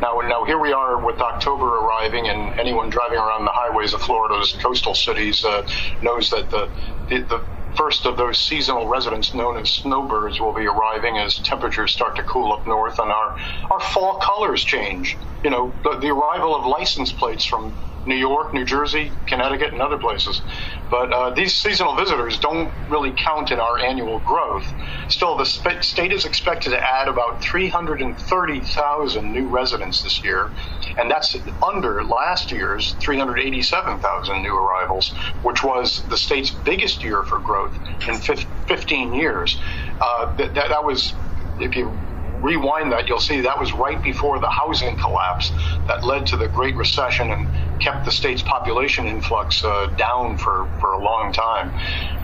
Now, 0.01 0.21
now 0.21 0.45
here 0.45 0.59
we 0.59 0.73
are 0.73 1.05
with 1.05 1.21
October 1.21 1.79
arriving, 1.79 2.29
and 2.29 2.59
anyone 2.59 2.91
driving 2.91 3.19
around 3.19 3.45
the 3.45 3.53
highways 3.53 3.95
of 3.95 4.03
Florida's 4.03 4.53
coastal 4.61 4.95
cities 4.95 5.45
uh, 5.45 5.67
knows 6.03 6.31
that 6.31 6.51
the, 6.51 6.69
the, 7.09 7.21
the 7.23 7.45
first 7.77 8.07
of 8.07 8.17
those 8.17 8.39
seasonal 8.39 8.87
residents 8.87 9.35
known 9.35 9.57
as 9.57 9.69
snowbirds 9.71 10.41
will 10.41 10.53
be 10.53 10.67
arriving 10.67 11.19
as 11.19 11.39
temperatures 11.39 11.93
start 11.93 12.15
to 12.17 12.23
cool 12.23 12.53
up 12.53 12.67
north 12.67 12.99
and 13.01 13.11
our, 13.11 13.39
our 13.71 13.81
fall 13.81 14.19
colors 14.21 14.63
change. 14.63 15.17
You 15.43 15.51
know, 15.51 15.73
the, 15.83 15.99
the 15.99 16.09
arrival 16.09 16.55
of 16.55 16.67
license 16.67 17.13
plates 17.13 17.45
from 17.45 17.75
New 18.07 18.17
York, 18.17 18.53
New 18.53 18.65
Jersey, 18.65 19.11
Connecticut, 19.27 19.73
and 19.73 19.81
other 19.83 19.99
places. 19.99 20.43
But 20.91 21.13
uh, 21.13 21.31
these 21.31 21.55
seasonal 21.55 21.97
visitors 21.97 22.39
don't 22.39 22.73
really 22.89 23.13
count 23.13 23.51
in 23.51 23.59
our 23.59 23.79
annual 23.79 24.21
growth. 24.21 24.67
Still, 25.09 25.37
the 25.37 25.45
sp- 25.47 25.83
state 25.83 26.13
is 26.13 26.25
expected 26.25 26.71
to 26.71 26.81
add 26.81 27.09
about 27.09 27.43
330,000 27.43 29.33
new 29.33 29.49
residents 29.49 30.03
this 30.03 30.23
year, 30.23 30.51
and 30.99 31.11
that's 31.11 31.37
under 31.63 32.05
last 32.05 32.53
year's 32.53 32.93
387,000 33.01 34.43
new 34.43 34.57
arrivals, 34.57 35.13
which 35.43 35.63
was 35.63 36.03
the 36.09 36.17
state's 36.17 36.51
biggest 36.51 37.03
year 37.03 37.23
for 37.23 37.39
growth 37.39 37.77
in 38.09 38.15
15 38.15 39.15
years. 39.15 39.59
Uh, 40.01 40.35
that, 40.37 40.55
that 40.55 40.85
was, 40.85 41.15
if 41.61 41.77
you 41.77 41.97
rewind 42.45 42.93
that, 42.93 43.09
you'll 43.09 43.19
see 43.21 43.41
that 43.41 43.59
was 43.59 43.73
right 43.73 44.03
before 44.03 44.39
the 44.39 44.51
housing 44.51 44.97
collapse 44.99 45.51
that 45.89 46.05
led 46.05 46.27
to 46.27 46.37
the 46.37 46.47
Great 46.49 46.77
Recession 46.77 47.31
and 47.31 47.49
kept 47.81 48.05
the 48.05 48.11
state's 48.11 48.43
population 48.43 49.07
influx 49.07 49.65
uh, 49.65 49.87
down 49.97 50.37
for, 50.37 50.69
for 50.81 50.93
a 50.93 50.99
long 50.99 51.33
time. 51.33 51.73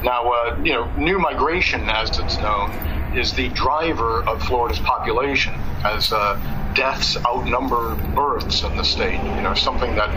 Now, 0.05 0.31
uh, 0.31 0.61
you 0.63 0.73
know, 0.73 0.93
new 0.97 1.19
migration, 1.19 1.89
as 1.89 2.19
it's 2.19 2.37
known, 2.39 2.71
is 3.17 3.33
the 3.33 3.49
driver 3.49 4.23
of 4.25 4.43
Florida's 4.43 4.79
population 4.81 5.55
as 5.85 6.13
uh, 6.13 6.39
deaths 6.75 7.17
outnumber 7.27 7.97
births 8.15 8.63
in 8.63 8.77
the 8.77 8.85
state. 8.85 9.21
You 9.37 9.43
know, 9.43 9.55
something 9.55 9.97
that 9.97 10.11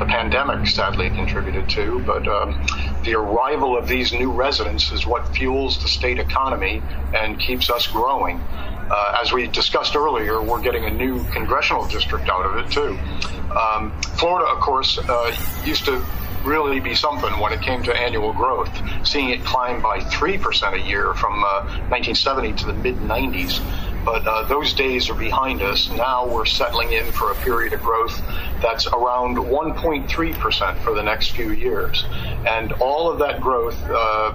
the 0.00 0.06
pandemic 0.06 0.66
sadly 0.66 1.10
contributed 1.10 1.68
to, 1.68 2.00
but 2.00 2.26
um, 2.26 2.66
the 3.04 3.14
arrival 3.14 3.76
of 3.76 3.86
these 3.86 4.12
new 4.12 4.32
residents 4.32 4.90
is 4.92 5.06
what 5.06 5.28
fuels 5.36 5.80
the 5.82 5.88
state 5.88 6.18
economy 6.18 6.82
and 7.14 7.38
keeps 7.38 7.70
us 7.70 7.86
growing. 7.86 8.42
Uh, 8.90 9.18
as 9.22 9.32
we 9.32 9.46
discussed 9.46 9.94
earlier, 9.94 10.42
we're 10.42 10.60
getting 10.60 10.84
a 10.84 10.90
new 10.90 11.22
congressional 11.30 11.86
district 11.86 12.28
out 12.28 12.44
of 12.44 12.56
it 12.56 12.70
too. 12.72 12.98
Um, 13.56 13.92
Florida, 14.18 14.50
of 14.50 14.60
course, 14.60 14.98
uh, 14.98 15.36
used 15.64 15.84
to 15.84 16.04
really 16.44 16.80
be 16.80 16.94
something 16.94 17.38
when 17.38 17.52
it 17.52 17.60
came 17.60 17.82
to 17.82 17.94
annual 17.94 18.32
growth, 18.32 18.70
seeing 19.04 19.30
it 19.30 19.44
climb 19.44 19.80
by 19.80 20.00
3% 20.00 20.74
a 20.74 20.80
year 20.80 21.14
from 21.14 21.44
uh, 21.44 21.62
1970 21.90 22.52
to 22.54 22.66
the 22.66 22.72
mid 22.72 22.96
90s. 22.96 23.60
But 24.04 24.26
uh, 24.26 24.44
those 24.44 24.72
days 24.72 25.10
are 25.10 25.14
behind 25.14 25.60
us. 25.60 25.90
Now 25.90 26.26
we're 26.26 26.46
settling 26.46 26.92
in 26.92 27.04
for 27.12 27.32
a 27.32 27.34
period 27.36 27.74
of 27.74 27.82
growth 27.82 28.20
that's 28.62 28.86
around 28.86 29.36
1.3% 29.36 30.82
for 30.82 30.94
the 30.94 31.02
next 31.02 31.32
few 31.32 31.52
years. 31.52 32.04
And 32.48 32.72
all 32.74 33.10
of 33.10 33.18
that 33.18 33.40
growth 33.40 33.78
uh, 33.88 34.32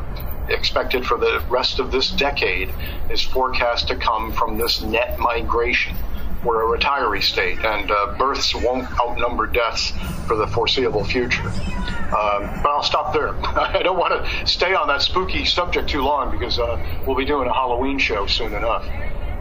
expected 0.49 1.05
for 1.05 1.17
the 1.17 1.43
rest 1.49 1.79
of 1.79 1.91
this 1.91 2.11
decade 2.11 2.73
is 3.09 3.21
forecast 3.21 3.87
to 3.89 3.95
come 3.95 4.31
from 4.31 4.57
this 4.57 4.81
net 4.81 5.19
migration. 5.19 5.95
We're 6.43 6.75
a 6.75 6.77
retiree 6.77 7.23
state, 7.23 7.57
and 7.65 7.89
uh, 7.89 8.15
births 8.17 8.53
won't 8.53 8.87
outnumber 8.99 9.47
deaths 9.47 9.93
for 10.27 10.35
the 10.35 10.45
foreseeable 10.47 11.03
future. 11.03 11.47
Um, 11.47 12.61
but 12.61 12.67
I'll 12.67 12.83
stop 12.83 13.13
there. 13.13 13.29
I 13.57 13.81
don't 13.81 13.97
want 13.97 14.23
to 14.23 14.47
stay 14.47 14.75
on 14.75 14.87
that 14.89 15.01
spooky 15.01 15.43
subject 15.45 15.89
too 15.89 16.01
long 16.01 16.29
because 16.29 16.59
uh, 16.59 16.79
we'll 17.07 17.15
be 17.15 17.25
doing 17.25 17.47
a 17.47 17.53
Halloween 17.53 17.97
show 17.97 18.27
soon 18.27 18.53
enough. 18.53 18.85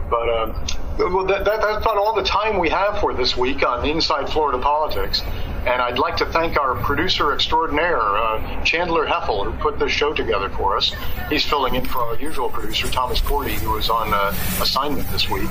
But 0.09 0.29
uh, 0.29 0.67
well, 0.97 1.25
that, 1.25 1.45
that, 1.45 1.61
that's 1.61 1.77
about 1.83 1.97
all 1.97 2.15
the 2.15 2.23
time 2.23 2.59
we 2.59 2.69
have 2.69 2.99
for 2.99 3.13
this 3.13 3.35
week 3.35 3.65
on 3.65 3.85
Inside 3.87 4.29
Florida 4.29 4.59
Politics. 4.59 5.21
And 5.65 5.81
I'd 5.81 5.97
like 5.97 6.15
to 6.17 6.25
thank 6.27 6.59
our 6.59 6.75
producer 6.75 7.33
extraordinaire, 7.33 7.99
uh, 7.99 8.63
Chandler 8.63 9.07
Heffel, 9.07 9.45
who 9.45 9.51
put 9.59 9.79
this 9.79 9.91
show 9.91 10.13
together 10.13 10.47
for 10.49 10.77
us. 10.77 10.93
He's 11.27 11.43
filling 11.43 11.73
in 11.73 11.85
for 11.85 11.99
our 11.99 12.15
usual 12.17 12.49
producer, 12.49 12.87
Thomas 12.87 13.19
Cordy, 13.19 13.55
who 13.55 13.71
was 13.71 13.89
on 13.89 14.13
uh, 14.13 14.29
assignment 14.61 15.09
this 15.09 15.27
week. 15.27 15.49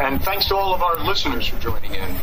And 0.00 0.22
thanks 0.22 0.48
to 0.48 0.56
all 0.56 0.74
of 0.74 0.82
our 0.82 1.02
listeners 1.04 1.46
for 1.46 1.58
joining 1.60 1.94
in. 1.94 2.14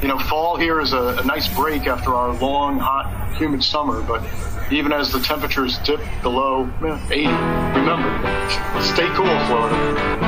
You 0.00 0.08
know, 0.08 0.18
fall 0.18 0.56
here 0.56 0.80
is 0.80 0.94
a, 0.94 1.18
a 1.18 1.24
nice 1.24 1.52
break 1.54 1.86
after 1.86 2.14
our 2.14 2.32
long, 2.38 2.78
hot, 2.78 3.36
humid 3.36 3.62
summer, 3.62 4.00
but 4.00 4.22
even 4.72 4.90
as 4.90 5.12
the 5.12 5.20
temperatures 5.20 5.78
dip 5.80 6.00
below 6.22 6.70
80, 7.10 7.26
remember, 7.26 8.80
stay 8.80 9.08
cool, 9.14 9.38
Florida. 9.46 10.25